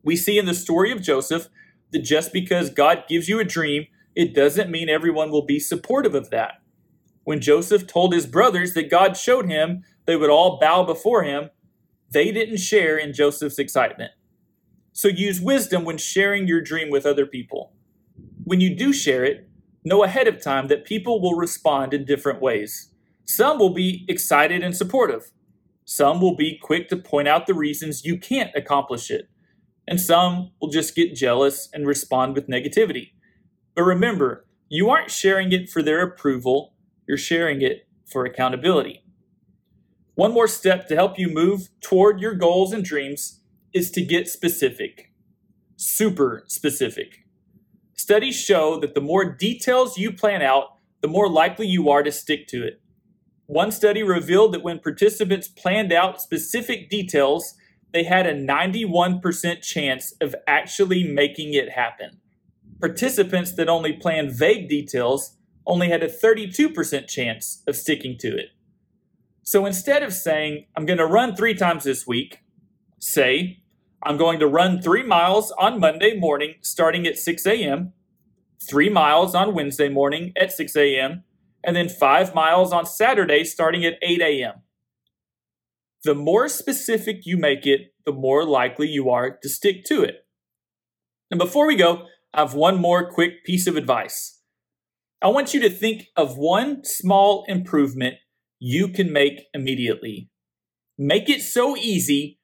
We 0.04 0.15
see 0.15 0.38
in 0.38 0.45
the 0.45 0.54
story 0.54 0.91
of 0.91 1.02
Joseph 1.02 1.47
that 1.91 1.99
just 1.99 2.34
because 2.34 2.69
God 2.69 3.04
gives 3.08 3.30
you 3.30 3.39
a 3.39 3.45
dream, 3.45 3.88
it 4.15 4.34
doesn't 4.34 4.71
mean 4.71 4.89
everyone 4.89 5.32
will 5.32 5.45
be 5.45 5.60
supportive 5.60 6.15
of 6.15 6.30
that. 6.32 6.62
When 7.23 7.39
Joseph 7.39 7.86
told 7.86 8.13
his 8.13 8.25
brothers 8.25 8.73
that 8.73 8.89
God 8.89 9.15
showed 9.15 9.49
him 9.49 9.84
they 10.06 10.15
would 10.15 10.30
all 10.30 10.60
bow 10.60 10.84
before 10.84 11.23
him, 11.23 11.49
they 12.12 12.32
didn't 12.32 12.58
share 12.58 12.97
in 12.97 13.13
Joseph's 13.13 13.60
excitement. 13.60 14.12
So 14.91 15.08
use 15.08 15.39
wisdom 15.39 15.86
when 15.86 15.97
sharing 15.97 16.47
your 16.47 16.62
dream 16.62 16.89
with 16.89 17.06
other 17.06 17.25
people. 17.25 17.71
When 18.43 18.60
you 18.60 18.75
do 18.75 18.91
share 18.91 19.23
it, 19.23 19.49
know 19.84 20.04
ahead 20.04 20.28
of 20.28 20.42
time 20.42 20.68
that 20.68 20.86
people 20.86 21.22
will 21.22 21.36
respond 21.36 21.94
in 21.94 22.06
different 22.06 22.42
ways. 22.42 22.92
Some 23.26 23.60
will 23.60 23.74
be 23.74 24.06
excited 24.08 24.63
and 24.63 24.76
supportive. 24.76 25.32
Some 25.86 26.22
will 26.22 26.36
be 26.36 26.60
quick 26.62 26.89
to 26.89 26.98
point 26.98 27.28
out 27.28 27.48
the 27.48 27.54
reasons 27.54 28.06
you 28.06 28.18
can't 28.18 28.52
accomplish 28.56 29.10
it. 29.10 29.30
And 29.88 30.00
some 30.00 30.52
will 30.62 30.70
just 30.70 30.96
get 30.96 31.15
jealous 31.15 31.70
and 31.74 31.88
respond 31.88 32.36
with 32.36 32.48
negativity. 32.48 33.12
But 33.76 33.84
remember, 33.84 34.46
you 34.68 34.89
aren't 34.89 35.10
sharing 35.10 35.52
it 35.52 35.70
for 35.70 35.82
their 35.82 36.02
approval, 36.02 36.74
you're 37.08 37.18
sharing 37.18 37.62
it 37.62 37.88
for 38.06 38.26
accountability. 38.26 39.04
One 40.15 40.34
more 40.34 40.48
step 40.48 40.88
to 40.89 40.96
help 40.96 41.18
you 41.18 41.30
move 41.30 41.70
toward 41.82 42.20
your 42.20 42.36
goals 42.36 42.74
and 42.74 42.84
dreams 42.84 43.42
is 43.74 43.89
to 43.92 44.02
get 44.02 44.28
specific, 44.28 45.12
super 45.78 46.44
specific. 46.48 47.26
Studies 48.10 48.41
show 48.41 48.80
that 48.80 48.95
the 48.95 49.02
more 49.02 49.24
details 49.24 50.00
you 50.00 50.12
plan 50.12 50.41
out, 50.41 50.78
the 51.02 51.08
more 51.08 51.30
likely 51.30 51.67
you 51.67 51.91
are 51.91 52.02
to 52.02 52.12
stick 52.12 52.48
to 52.48 52.65
it. 52.65 52.82
One 53.45 53.72
study 53.72 54.02
revealed 54.02 54.52
that 54.56 54.63
when 54.63 54.80
participants 54.80 55.48
planned 55.48 55.93
out 55.93 56.19
specific 56.19 56.89
details, 56.89 57.54
they 57.93 58.06
had 58.06 58.26
a 58.26 58.34
91% 58.34 59.62
chance 59.62 60.15
of 60.19 60.34
actually 60.48 61.04
making 61.04 61.54
it 61.54 61.74
happen. 61.74 62.19
Participants 62.82 63.54
that 63.54 63.69
only 63.69 63.93
planned 63.93 64.32
vague 64.32 64.67
details 64.67 65.38
only 65.67 65.89
had 65.89 66.02
a 66.02 66.10
32% 66.10 67.08
chance 67.08 67.62
of 67.67 67.76
sticking 67.76 68.17
to 68.22 68.36
it. 68.36 68.48
So 69.43 69.67
instead 69.67 70.02
of 70.02 70.13
saying, 70.13 70.65
I'm 70.76 70.88
going 70.88 70.98
to 70.98 71.06
run 71.06 71.36
three 71.36 71.54
times 71.54 71.84
this 71.84 72.08
week, 72.08 72.39
say, 72.98 73.62
I'm 74.02 74.17
going 74.17 74.39
to 74.39 74.48
run 74.48 74.82
three 74.82 75.04
miles 75.04 75.52
on 75.60 75.80
Monday 75.80 76.17
morning 76.17 76.56
starting 76.62 77.06
at 77.06 77.19
6 77.19 77.45
a.m., 77.45 77.93
three 78.62 78.89
miles 78.89 79.36
on 79.36 79.54
Wednesday 79.54 79.89
morning 79.89 80.34
at 80.39 80.52
6 80.52 80.76
a.m., 80.76 81.24
and 81.63 81.76
then 81.76 81.89
five 81.89 82.34
miles 82.34 82.72
on 82.72 82.86
Saturday 82.86 83.43
starting 83.43 83.84
at 83.86 84.00
8 84.02 84.22
a.m. 84.22 84.62
The 86.04 86.15
more 86.15 86.48
specific 86.48 87.26
you 87.26 87.38
make 87.38 87.65
it, 87.65 87.93
the 88.06 88.13
more 88.13 88.45
likely 88.45 88.88
you 88.88 89.10
are 89.10 89.38
to 89.41 89.50
stick 89.50 89.84
to 89.86 90.02
it. 90.04 90.26
And 91.30 91.38
before 91.38 91.67
we 91.67 91.76
go, 91.76 92.06
I 92.34 92.39
have 92.41 92.54
one 92.54 92.80
more 92.80 93.12
quick 93.12 93.43
piece 93.43 93.67
of 93.67 93.76
advice. 93.76 94.41
I 95.22 95.28
want 95.28 95.54
you 95.54 95.60
to 95.62 95.69
think 95.69 96.08
of 96.15 96.38
one 96.38 96.86
small 96.86 97.43
improvement 97.50 98.15
you 98.60 98.88
can 98.88 99.12
make 99.12 99.41
immediately. 99.54 100.30
Make 100.98 101.30
it 101.30 101.41
so 101.41 101.76
easy 101.76 102.39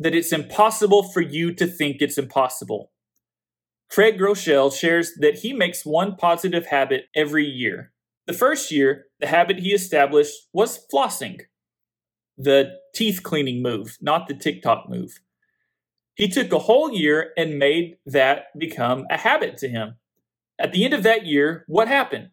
that 0.00 0.14
it's 0.14 0.32
impossible 0.32 1.04
for 1.04 1.20
you 1.20 1.52
to 1.54 1.66
think 1.66 1.98
it's 2.00 2.18
impossible. 2.18 2.90
Craig 3.90 4.18
Groeschel 4.18 4.72
shares 4.72 5.14
that 5.20 5.38
he 5.38 5.52
makes 5.52 5.84
one 5.84 6.16
positive 6.16 6.66
habit 6.66 7.06
every 7.14 7.46
year. 7.46 7.92
The 8.26 8.32
first 8.32 8.70
year, 8.70 9.06
the 9.20 9.26
habit 9.26 9.58
he 9.58 9.72
established 9.72 10.34
was 10.52 10.84
flossing, 10.92 11.40
the 12.36 12.74
teeth 12.94 13.22
cleaning 13.22 13.62
move, 13.62 13.96
not 14.00 14.28
the 14.28 14.34
TikTok 14.34 14.88
move. 14.88 15.20
He 16.14 16.28
took 16.28 16.52
a 16.52 16.58
whole 16.58 16.92
year 16.92 17.30
and 17.36 17.58
made 17.58 17.96
that 18.04 18.46
become 18.58 19.06
a 19.10 19.16
habit 19.16 19.56
to 19.58 19.68
him. 19.68 19.96
At 20.58 20.72
the 20.72 20.84
end 20.84 20.92
of 20.92 21.04
that 21.04 21.24
year, 21.24 21.64
what 21.68 21.88
happened? 21.88 22.30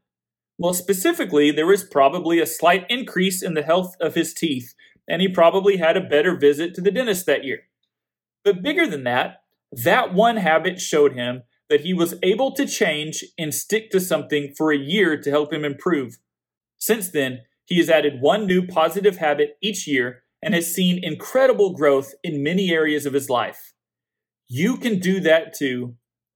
Well, 0.57 0.73
specifically, 0.73 1.51
there 1.51 1.67
was 1.67 1.83
probably 1.83 2.39
a 2.39 2.45
slight 2.45 2.85
increase 2.89 3.41
in 3.43 3.53
the 3.53 3.63
health 3.63 3.95
of 4.01 4.15
his 4.15 4.33
teeth 4.33 4.73
and 5.07 5.21
he 5.21 5.27
probably 5.27 5.77
had 5.77 5.97
a 5.97 6.01
better 6.01 6.35
visit 6.35 6.73
to 6.75 6.81
the 6.81 6.91
dentist 6.91 7.25
that 7.25 7.43
year. 7.43 7.63
But 8.43 8.61
bigger 8.61 8.87
than 8.87 9.03
that, 9.03 9.43
that 9.83 10.13
one 10.13 10.37
habit 10.37 10.79
showed 10.79 11.13
him 11.13 11.43
that 11.69 11.81
he 11.81 11.93
was 11.93 12.15
able 12.23 12.51
to 12.53 12.65
change 12.65 13.23
and 13.37 13.53
stick 13.53 13.89
to 13.91 13.99
something 13.99 14.53
for 14.55 14.71
a 14.71 14.77
year 14.77 15.19
to 15.19 15.29
help 15.29 15.51
him 15.51 15.65
improve. 15.65 16.17
Since 16.77 17.11
then, 17.11 17.41
he 17.65 17.77
has 17.77 17.89
added 17.89 18.21
one 18.21 18.45
new 18.45 18.65
positive 18.65 19.17
habit 19.17 19.57
each 19.61 19.87
year 19.87 20.23
and 20.41 20.53
has 20.53 20.73
seen 20.73 21.03
incredible 21.03 21.73
growth 21.73 22.13
in 22.23 22.43
many 22.43 22.69
areas 22.71 23.05
of 23.05 23.13
his 23.13 23.29
life. 23.29 23.73
You 24.47 24.77
can 24.77 24.99
do 24.99 25.19
that 25.21 25.53
too, 25.53 25.95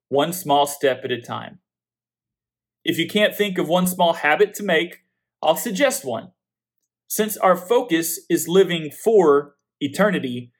one 0.09 0.33
small 0.33 0.65
step 0.65 1.01
at 1.03 1.11
a 1.11 1.21
time. 1.21 1.59
If 2.83 2.97
you 2.97 3.07
can't 3.07 3.35
think 3.35 3.57
of 3.59 3.69
one 3.69 3.85
small 3.85 4.13
habit 4.13 4.55
to 4.55 4.63
make, 4.63 5.03
I'll 5.43 5.55
suggest 5.55 6.03
one. 6.03 6.31
Since 7.07 7.37
our 7.37 7.55
focus 7.55 8.19
is 8.29 8.47
living 8.47 8.89
for 8.91 9.55
eternity, 9.79 10.51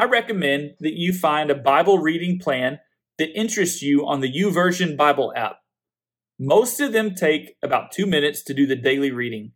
I 0.00 0.04
recommend 0.04 0.76
that 0.80 0.94
you 0.94 1.12
find 1.12 1.50
a 1.50 1.54
Bible 1.54 1.98
reading 1.98 2.38
plan 2.38 2.80
that 3.18 3.38
interests 3.38 3.82
you 3.82 4.06
on 4.06 4.22
the 4.22 4.32
YouVersion 4.32 4.96
Bible 4.96 5.30
app. 5.36 5.58
Most 6.38 6.80
of 6.80 6.94
them 6.94 7.14
take 7.14 7.56
about 7.62 7.92
two 7.92 8.06
minutes 8.06 8.42
to 8.44 8.54
do 8.54 8.66
the 8.66 8.76
daily 8.76 9.10
reading. 9.10 9.52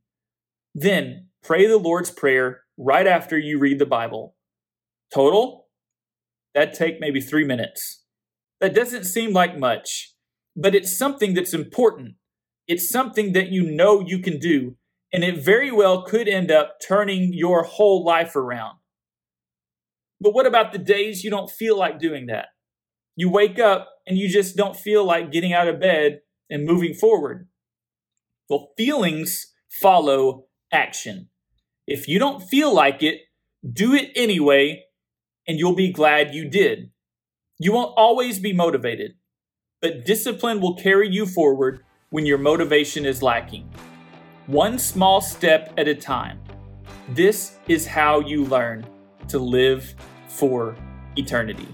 Then 0.74 1.28
pray 1.42 1.66
the 1.66 1.78
Lord's 1.78 2.10
Prayer 2.10 2.64
right 2.76 3.06
after 3.06 3.38
you 3.38 3.58
read 3.58 3.78
the 3.78 3.86
Bible. 3.86 4.36
Total? 5.10 5.66
That'd 6.52 6.74
take 6.74 7.00
maybe 7.00 7.22
three 7.22 7.46
minutes. 7.46 8.04
That 8.60 8.74
doesn't 8.74 9.04
seem 9.04 9.32
like 9.32 9.58
much, 9.58 10.12
but 10.54 10.74
it's 10.74 10.94
something 10.94 11.32
that's 11.32 11.54
important. 11.54 12.16
It's 12.68 12.90
something 12.90 13.32
that 13.32 13.48
you 13.48 13.62
know 13.62 14.00
you 14.00 14.18
can 14.18 14.38
do 14.38 14.76
and 15.10 15.24
it 15.24 15.42
very 15.42 15.72
well 15.72 16.02
could 16.02 16.28
end 16.28 16.50
up 16.50 16.76
turning 16.86 17.32
your 17.32 17.62
whole 17.62 18.04
life 18.04 18.36
around. 18.36 18.76
But 20.24 20.32
what 20.32 20.46
about 20.46 20.72
the 20.72 20.78
days 20.78 21.22
you 21.22 21.28
don't 21.28 21.50
feel 21.50 21.78
like 21.78 21.98
doing 21.98 22.26
that? 22.26 22.46
You 23.14 23.28
wake 23.28 23.58
up 23.58 23.90
and 24.06 24.16
you 24.16 24.26
just 24.26 24.56
don't 24.56 24.74
feel 24.74 25.04
like 25.04 25.30
getting 25.30 25.52
out 25.52 25.68
of 25.68 25.78
bed 25.78 26.20
and 26.48 26.64
moving 26.64 26.94
forward. 26.94 27.46
Well, 28.48 28.70
feelings 28.74 29.52
follow 29.70 30.46
action. 30.72 31.28
If 31.86 32.08
you 32.08 32.18
don't 32.18 32.42
feel 32.42 32.74
like 32.74 33.02
it, 33.02 33.20
do 33.70 33.92
it 33.92 34.12
anyway, 34.16 34.84
and 35.46 35.58
you'll 35.58 35.74
be 35.74 35.92
glad 35.92 36.34
you 36.34 36.48
did. 36.48 36.90
You 37.58 37.72
won't 37.72 37.92
always 37.94 38.38
be 38.38 38.54
motivated, 38.54 39.16
but 39.82 40.06
discipline 40.06 40.62
will 40.62 40.74
carry 40.74 41.10
you 41.10 41.26
forward 41.26 41.84
when 42.08 42.24
your 42.24 42.38
motivation 42.38 43.04
is 43.04 43.22
lacking 43.22 43.70
one 44.46 44.78
small 44.78 45.20
step 45.20 45.72
at 45.76 45.86
a 45.86 45.94
time. 45.94 46.40
This 47.10 47.58
is 47.68 47.86
how 47.86 48.20
you 48.20 48.44
learn 48.44 48.86
to 49.28 49.38
live 49.38 49.94
for 50.34 50.74
eternity. 51.16 51.68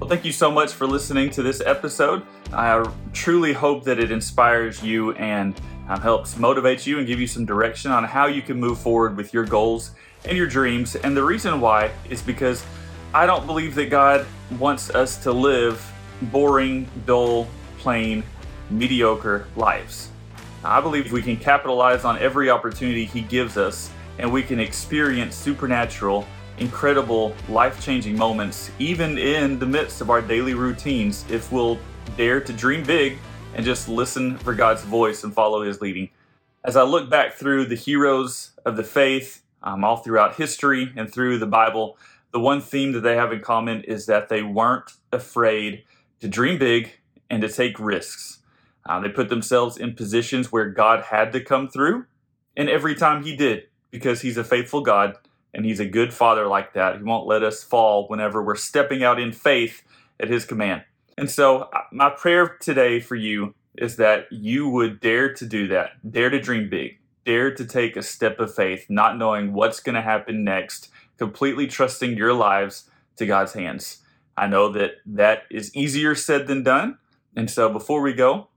Well, 0.00 0.08
thank 0.08 0.24
you 0.24 0.32
so 0.32 0.50
much 0.50 0.72
for 0.72 0.86
listening 0.86 1.30
to 1.30 1.42
this 1.42 1.60
episode. 1.60 2.22
I 2.52 2.84
truly 3.12 3.52
hope 3.52 3.84
that 3.84 3.98
it 3.98 4.10
inspires 4.10 4.82
you 4.82 5.12
and 5.12 5.60
um, 5.88 6.00
helps 6.00 6.36
motivate 6.36 6.86
you 6.86 6.98
and 6.98 7.06
give 7.06 7.20
you 7.20 7.26
some 7.26 7.44
direction 7.44 7.92
on 7.92 8.04
how 8.04 8.26
you 8.26 8.42
can 8.42 8.58
move 8.58 8.78
forward 8.78 9.16
with 9.16 9.32
your 9.32 9.44
goals 9.44 9.92
and 10.24 10.36
your 10.36 10.46
dreams. 10.46 10.96
And 10.96 11.16
the 11.16 11.22
reason 11.22 11.60
why 11.60 11.92
is 12.10 12.20
because 12.20 12.64
I 13.14 13.26
don't 13.26 13.46
believe 13.46 13.74
that 13.76 13.90
God 13.90 14.26
wants 14.58 14.90
us 14.90 15.16
to 15.22 15.32
live 15.32 15.84
boring, 16.22 16.88
dull, 17.04 17.46
plain, 17.78 18.24
mediocre 18.70 19.46
lives. 19.56 20.10
I 20.66 20.80
believe 20.80 21.12
we 21.12 21.22
can 21.22 21.36
capitalize 21.36 22.04
on 22.04 22.18
every 22.18 22.50
opportunity 22.50 23.04
He 23.04 23.20
gives 23.20 23.56
us 23.56 23.90
and 24.18 24.32
we 24.32 24.42
can 24.42 24.58
experience 24.58 25.36
supernatural, 25.36 26.26
incredible, 26.58 27.36
life 27.48 27.80
changing 27.80 28.16
moments, 28.16 28.72
even 28.80 29.16
in 29.16 29.60
the 29.60 29.66
midst 29.66 30.00
of 30.00 30.10
our 30.10 30.20
daily 30.20 30.54
routines, 30.54 31.24
if 31.30 31.52
we'll 31.52 31.78
dare 32.16 32.40
to 32.40 32.52
dream 32.52 32.82
big 32.82 33.18
and 33.54 33.64
just 33.64 33.88
listen 33.88 34.36
for 34.38 34.54
God's 34.54 34.82
voice 34.82 35.22
and 35.22 35.32
follow 35.32 35.62
His 35.62 35.80
leading. 35.80 36.10
As 36.64 36.76
I 36.76 36.82
look 36.82 37.08
back 37.08 37.34
through 37.34 37.66
the 37.66 37.76
heroes 37.76 38.50
of 38.64 38.76
the 38.76 38.84
faith, 38.84 39.42
um, 39.62 39.84
all 39.84 39.98
throughout 39.98 40.34
history 40.34 40.92
and 40.96 41.12
through 41.12 41.38
the 41.38 41.46
Bible, 41.46 41.96
the 42.32 42.40
one 42.40 42.60
theme 42.60 42.90
that 42.92 43.00
they 43.00 43.14
have 43.14 43.32
in 43.32 43.40
common 43.40 43.82
is 43.82 44.06
that 44.06 44.28
they 44.28 44.42
weren't 44.42 44.94
afraid 45.12 45.84
to 46.20 46.26
dream 46.26 46.58
big 46.58 46.90
and 47.30 47.40
to 47.42 47.48
take 47.48 47.78
risks. 47.78 48.40
Uh, 48.88 49.00
they 49.00 49.08
put 49.08 49.28
themselves 49.28 49.76
in 49.76 49.94
positions 49.94 50.52
where 50.52 50.70
God 50.70 51.04
had 51.04 51.32
to 51.32 51.40
come 51.40 51.68
through, 51.68 52.06
and 52.56 52.68
every 52.68 52.94
time 52.94 53.22
He 53.22 53.36
did, 53.36 53.64
because 53.90 54.20
He's 54.20 54.36
a 54.36 54.44
faithful 54.44 54.80
God 54.80 55.16
and 55.52 55.64
He's 55.64 55.80
a 55.80 55.86
good 55.86 56.12
Father 56.12 56.46
like 56.46 56.74
that. 56.74 56.96
He 56.96 57.02
won't 57.02 57.26
let 57.26 57.42
us 57.42 57.64
fall 57.64 58.06
whenever 58.08 58.42
we're 58.42 58.54
stepping 58.56 59.02
out 59.02 59.18
in 59.18 59.32
faith 59.32 59.82
at 60.20 60.28
His 60.28 60.44
command. 60.44 60.84
And 61.18 61.30
so, 61.30 61.62
uh, 61.62 61.80
my 61.92 62.10
prayer 62.10 62.56
today 62.60 63.00
for 63.00 63.16
you 63.16 63.54
is 63.76 63.96
that 63.96 64.26
you 64.30 64.68
would 64.68 65.00
dare 65.00 65.32
to 65.34 65.46
do 65.46 65.68
that, 65.68 65.90
dare 66.10 66.30
to 66.30 66.40
dream 66.40 66.68
big, 66.68 66.98
dare 67.24 67.54
to 67.54 67.64
take 67.64 67.96
a 67.96 68.02
step 68.02 68.38
of 68.38 68.54
faith, 68.54 68.86
not 68.88 69.18
knowing 69.18 69.52
what's 69.52 69.80
going 69.80 69.94
to 69.94 70.02
happen 70.02 70.44
next, 70.44 70.90
completely 71.18 71.66
trusting 71.66 72.16
your 72.16 72.34
lives 72.34 72.90
to 73.16 73.26
God's 73.26 73.54
hands. 73.54 74.02
I 74.36 74.46
know 74.46 74.70
that 74.72 74.92
that 75.06 75.44
is 75.50 75.74
easier 75.74 76.14
said 76.14 76.46
than 76.46 76.62
done. 76.62 76.98
And 77.34 77.50
so, 77.50 77.70
before 77.70 78.02
we 78.02 78.12
go, 78.12 78.48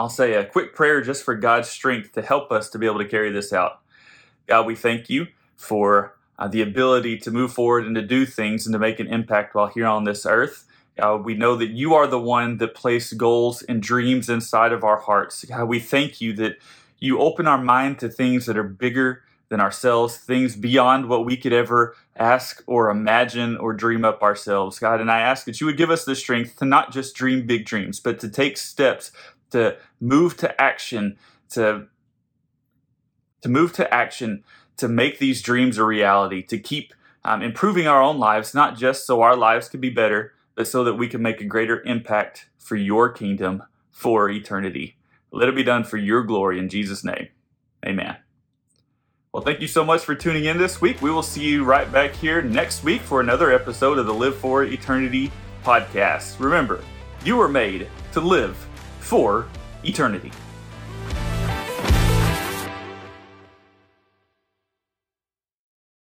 I'll 0.00 0.08
say 0.08 0.32
a 0.32 0.46
quick 0.46 0.74
prayer 0.74 1.02
just 1.02 1.22
for 1.22 1.34
God's 1.34 1.68
strength 1.68 2.12
to 2.12 2.22
help 2.22 2.50
us 2.50 2.70
to 2.70 2.78
be 2.78 2.86
able 2.86 3.00
to 3.00 3.04
carry 3.04 3.30
this 3.30 3.52
out. 3.52 3.82
God, 4.46 4.64
we 4.64 4.74
thank 4.74 5.10
you 5.10 5.26
for 5.56 6.16
uh, 6.38 6.48
the 6.48 6.62
ability 6.62 7.18
to 7.18 7.30
move 7.30 7.52
forward 7.52 7.84
and 7.84 7.94
to 7.96 8.00
do 8.00 8.24
things 8.24 8.66
and 8.66 8.72
to 8.72 8.78
make 8.78 8.98
an 8.98 9.08
impact 9.08 9.54
while 9.54 9.66
here 9.66 9.86
on 9.86 10.04
this 10.04 10.24
earth. 10.24 10.64
God, 10.96 11.26
we 11.26 11.34
know 11.34 11.54
that 11.54 11.72
you 11.72 11.92
are 11.92 12.06
the 12.06 12.18
one 12.18 12.56
that 12.56 12.74
placed 12.74 13.18
goals 13.18 13.60
and 13.60 13.82
dreams 13.82 14.30
inside 14.30 14.72
of 14.72 14.84
our 14.84 14.96
hearts. 14.96 15.44
God, 15.44 15.64
we 15.66 15.78
thank 15.78 16.18
you 16.18 16.32
that 16.32 16.56
you 16.98 17.18
open 17.18 17.46
our 17.46 17.62
mind 17.62 17.98
to 17.98 18.08
things 18.08 18.46
that 18.46 18.56
are 18.56 18.62
bigger 18.62 19.22
than 19.50 19.60
ourselves, 19.60 20.16
things 20.16 20.56
beyond 20.56 21.10
what 21.10 21.26
we 21.26 21.36
could 21.36 21.52
ever 21.52 21.94
ask 22.16 22.62
or 22.66 22.88
imagine 22.88 23.58
or 23.58 23.74
dream 23.74 24.06
up 24.06 24.22
ourselves, 24.22 24.78
God. 24.78 25.02
And 25.02 25.10
I 25.10 25.20
ask 25.20 25.44
that 25.44 25.60
you 25.60 25.66
would 25.66 25.76
give 25.76 25.90
us 25.90 26.06
the 26.06 26.16
strength 26.16 26.56
to 26.56 26.64
not 26.64 26.90
just 26.90 27.14
dream 27.14 27.46
big 27.46 27.66
dreams, 27.66 28.00
but 28.00 28.18
to 28.20 28.30
take 28.30 28.56
steps 28.56 29.12
to 29.50 29.76
move 30.00 30.36
to 30.38 30.60
action, 30.60 31.18
to 31.50 31.86
to 33.42 33.48
move 33.48 33.72
to 33.72 33.92
action, 33.92 34.44
to 34.76 34.88
make 34.88 35.18
these 35.18 35.42
dreams 35.42 35.78
a 35.78 35.84
reality, 35.84 36.42
to 36.42 36.58
keep 36.58 36.92
um, 37.24 37.42
improving 37.42 37.86
our 37.86 38.02
own 38.02 38.18
lives, 38.18 38.54
not 38.54 38.76
just 38.76 39.06
so 39.06 39.22
our 39.22 39.36
lives 39.36 39.68
can 39.68 39.80
be 39.80 39.90
better, 39.90 40.34
but 40.54 40.68
so 40.68 40.84
that 40.84 40.94
we 40.94 41.08
can 41.08 41.22
make 41.22 41.40
a 41.40 41.44
greater 41.44 41.82
impact 41.82 42.48
for 42.58 42.76
your 42.76 43.08
kingdom 43.08 43.62
for 43.90 44.28
eternity. 44.28 44.96
Let 45.30 45.48
it 45.48 45.54
be 45.54 45.62
done 45.62 45.84
for 45.84 45.96
your 45.96 46.22
glory 46.22 46.58
in 46.58 46.68
Jesus' 46.68 47.04
name. 47.04 47.28
Amen. 47.84 48.16
Well, 49.32 49.44
thank 49.44 49.60
you 49.60 49.68
so 49.68 49.84
much 49.84 50.02
for 50.02 50.14
tuning 50.14 50.46
in 50.46 50.58
this 50.58 50.80
week. 50.80 51.00
We 51.00 51.10
will 51.10 51.22
see 51.22 51.44
you 51.44 51.62
right 51.62 51.90
back 51.92 52.12
here 52.14 52.42
next 52.42 52.82
week 52.82 53.00
for 53.00 53.20
another 53.20 53.52
episode 53.52 53.98
of 53.98 54.06
the 54.06 54.14
Live 54.14 54.36
for 54.36 54.64
Eternity 54.64 55.30
podcast. 55.62 56.40
Remember, 56.40 56.82
you 57.24 57.36
were 57.36 57.48
made 57.48 57.86
to 58.12 58.20
live 58.20 58.56
for 59.10 59.48
eternity. 59.84 60.30